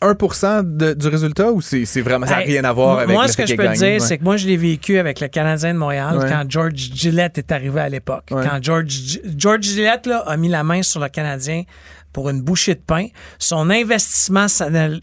1% 0.00 0.62
de- 0.64 0.94
du 0.94 1.08
résultat 1.08 1.52
ou 1.52 1.60
c'est 1.60 1.84
c'est 1.84 2.00
vraiment, 2.00 2.26
ça 2.26 2.32
n'a 2.36 2.38
rien 2.40 2.64
à 2.64 2.72
voir 2.72 2.98
avec 2.98 3.14
Moi, 3.14 3.24
le 3.26 3.30
ce 3.30 3.36
fait 3.36 3.44
que 3.44 3.48
je 3.50 3.54
peux 3.54 3.66
te 3.68 3.72
dire, 3.74 3.86
Ouais. 3.92 4.00
c'est 4.00 4.18
que 4.18 4.24
moi, 4.24 4.36
je 4.36 4.46
l'ai 4.46 4.56
vécu 4.56 4.98
avec 4.98 5.20
le 5.20 5.28
Canadien 5.28 5.72
de 5.74 5.78
Montréal 5.78 6.18
Ouais. 6.18 6.28
quand 6.28 6.44
George 6.48 6.74
Gillette 6.74 7.38
est 7.38 7.52
arrivé 7.52 7.80
à 7.80 7.88
l'époque. 7.88 8.24
Ouais. 8.30 8.44
Quand 8.48 8.58
George, 8.62 9.20
George 9.36 9.62
Gillette 9.62 10.06
là, 10.06 10.18
a 10.26 10.36
mis 10.36 10.48
la 10.48 10.64
main 10.64 10.82
sur 10.82 11.00
le 11.00 11.08
Canadien 11.08 11.62
pour 12.12 12.28
une 12.30 12.42
bouchée 12.42 12.74
de 12.74 12.80
pain. 12.84 13.06
Son 13.38 13.70
investissement 13.70 14.46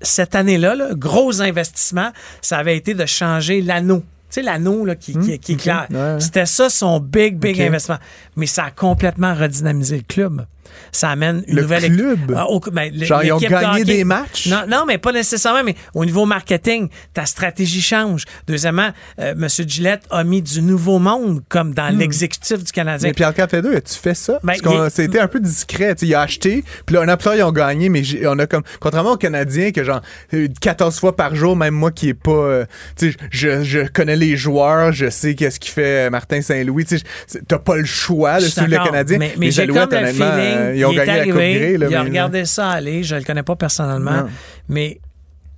cette 0.02 0.36
année-là, 0.36 0.76
là, 0.76 0.90
gros 0.94 1.42
investissement, 1.42 2.12
ça 2.42 2.58
avait 2.58 2.76
été 2.78 2.94
de 2.94 3.06
changer 3.06 3.62
l'anneau. 3.62 4.00
Tu 4.32 4.36
sais, 4.36 4.42
l'anneau 4.44 4.86
là, 4.86 4.96
qui, 4.96 5.18
qui- 5.18 5.40
qui 5.40 5.54
est 5.54 5.56
clair. 5.56 5.88
Hmm, 5.90 5.96
Ouais. 5.96 6.20
C'était 6.20 6.46
ça 6.46 6.70
son 6.70 7.00
big, 7.00 7.38
big 7.40 7.60
investissement. 7.62 7.98
Mais 8.36 8.46
ça 8.46 8.66
a 8.66 8.72
complètement 8.72 9.34
redynamisé 9.34 9.98
le 9.98 10.04
club. 10.04 10.46
Ça 10.92 11.10
amène 11.10 11.44
une 11.48 11.56
Le 11.56 11.62
nouvelle 11.64 11.96
club? 11.96 12.34
Ah, 12.36 12.48
au- 12.50 12.60
ben, 12.60 12.92
Genre, 13.04 13.24
ils 13.24 13.32
ont 13.34 13.38
de 13.38 13.48
gagné 13.48 13.84
des 13.84 14.04
matchs? 14.04 14.48
Non, 14.48 14.64
non, 14.68 14.86
mais 14.88 14.98
pas 14.98 15.12
nécessairement, 15.12 15.64
mais 15.64 15.76
au 15.94 16.06
niveau 16.06 16.26
marketing, 16.26 16.90
ta 17.14 17.26
stratégie 17.26 17.82
change. 17.82 18.26
Deuxièmement, 18.48 18.90
euh, 19.20 19.32
M. 19.34 19.48
Gillette 19.68 20.04
a 20.10 20.24
mis 20.24 20.42
du 20.42 20.62
nouveau 20.62 21.00
monde 21.00 21.42
comme 21.50 21.74
dans 21.74 21.96
l'exécutif 21.96 22.64
du 22.64 22.72
Canadien. 22.72 23.08
Hmm. 23.08 23.12
Mais 23.12 23.14
Pierre 23.14 23.34
Calpelado, 23.34 23.70
as-tu 23.70 23.96
fait 23.96 24.14
ça? 24.14 24.40
Ben, 24.44 24.56
c'était 24.90 25.20
un 25.20 25.28
peu 25.28 25.40
discret. 25.40 25.96
tu 25.96 26.06
Il 26.06 26.16
a 26.16 26.22
acheté, 26.22 26.64
puis 26.86 26.96
là, 26.96 27.02
un 27.02 27.08
an 27.10 27.18
plus 27.18 27.26
tard, 27.26 27.36
ils 27.36 27.44
ont 27.44 27.52
gagné, 27.52 27.90
mais 27.90 28.02
on 28.26 28.38
a 28.40 28.48
comme. 28.48 28.64
Contrairement 28.80 29.12
aux 29.14 29.18
Canadiens, 29.18 29.72
que 29.72 29.84
genre, 29.84 30.02
euh, 30.34 30.48
14 30.62 31.00
fois 31.00 31.16
par 31.16 31.36
jour, 31.36 31.56
même 31.56 31.74
moi 31.74 31.92
qui 31.92 32.10
est 32.10 32.14
pas. 32.14 32.32
euh, 32.32 32.66
tu 32.98 33.12
sais, 33.12 33.18
je, 33.32 33.64
je 33.64 33.80
connais 33.88 34.16
les 34.16 34.38
joueurs, 34.38 34.92
je 34.92 35.10
sais 35.10 35.36
qu'est-ce 35.36 35.60
qu'il 35.60 35.72
fait 35.72 36.08
euh, 36.08 36.10
Martin 36.10 36.42
Saint-Louis. 36.42 36.86
Tu 36.86 37.00
t'as 37.48 37.60
pas 37.60 37.76
le 37.78 37.86
choix 37.86 38.40
suis 38.40 38.52
suivre 38.52 38.68
le 38.68 38.78
Canadien. 38.78 39.18
Mais, 39.18 39.34
mais 39.38 39.52
j'ai 39.52 39.68
comme 39.68 39.90
le 39.92 40.08
feeling, 40.08 40.59
euh, 40.60 40.76
ils 40.76 40.86
ont 40.86 40.92
il 40.92 41.00
est 41.00 41.06
gagné 41.06 41.18
la 41.20 41.26
Coupe 41.26 41.36
arrivé, 41.36 41.60
Grey. 41.60 41.78
Là, 41.78 41.88
il 41.90 41.96
a 41.96 42.02
regardé 42.04 42.46
ça 42.46 42.70
aller, 42.70 43.04
je 43.04 43.16
le 43.16 43.24
connais 43.24 43.44
pas 43.44 43.56
personnellement, 43.56 44.12
Non. 44.24 44.30
mais 44.68 45.00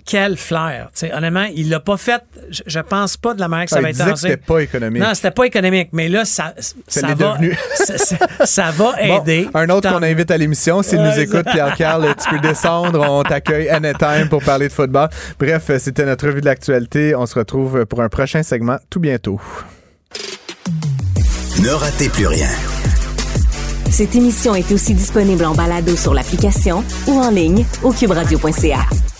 quel 0.03 0.35
flair. 0.35 0.89
tu 0.93 1.01
sais, 1.01 1.13
honnêtement, 1.13 1.45
il 1.55 1.69
l'a 1.69 1.79
pas 1.79 1.95
fait, 1.95 2.23
je, 2.49 2.63
je 2.65 2.79
pense 2.79 3.17
pas 3.17 3.35
de 3.35 3.39
la 3.39 3.47
manière 3.47 3.65
que 3.65 3.69
ça 3.69 3.77
Ah, 3.77 3.81
va 3.83 3.91
il 3.91 4.01
être 4.01 4.07
lancé. 4.07 4.29
c'était 4.29 4.37
pas 4.37 4.59
économique. 4.59 5.01
Non, 5.01 5.13
c'était 5.13 5.29
pas 5.31 5.43
économique, 5.45 5.89
mais 5.93 6.09
là, 6.09 6.25
ça, 6.25 6.55
ça, 6.87 7.07
l'est 7.07 7.13
va, 7.13 7.33
devenu. 7.37 7.55
ça, 8.45 8.71
va 8.71 8.93
Bon, 8.97 9.21
aider. 9.21 9.47
un 9.53 9.69
autre 9.69 9.91
qu'on 9.91 10.01
invite 10.01 10.31
à 10.31 10.37
l'émission, 10.37 10.81
s'il 10.81 10.97
Ouais, 10.99 11.13
nous 11.13 11.19
écoute, 11.19 11.45
Pierre-Carl, 11.51 12.15
tu 12.21 12.29
peux 12.29 12.39
descendre, 12.39 13.05
on 13.07 13.21
t'accueille 13.21 13.69
anytime 13.69 14.27
pour 14.27 14.43
parler 14.43 14.67
de 14.69 14.73
football. 14.73 15.07
Bref, 15.39 15.69
c'était 15.77 16.05
notre 16.05 16.25
revue 16.25 16.41
de 16.41 16.45
l'actualité. 16.47 17.13
On 17.15 17.27
se 17.27 17.35
retrouve 17.37 17.85
pour 17.85 18.01
un 18.01 18.09
prochain 18.09 18.41
segment 18.41 18.77
tout 18.89 18.99
bientôt. 18.99 19.39
Ne 21.61 21.69
ratez 21.69 22.09
plus 22.09 22.25
rien. 22.25 22.49
Cette 23.91 24.15
émission 24.15 24.55
est 24.55 24.71
aussi 24.71 24.93
disponible 24.93 25.43
en 25.43 25.53
balado 25.53 25.97
sur 25.97 26.13
l'application 26.13 26.81
ou 27.07 27.19
en 27.19 27.29
ligne 27.29 27.65
au 27.83 27.91
cuberadio.ca. 27.91 29.10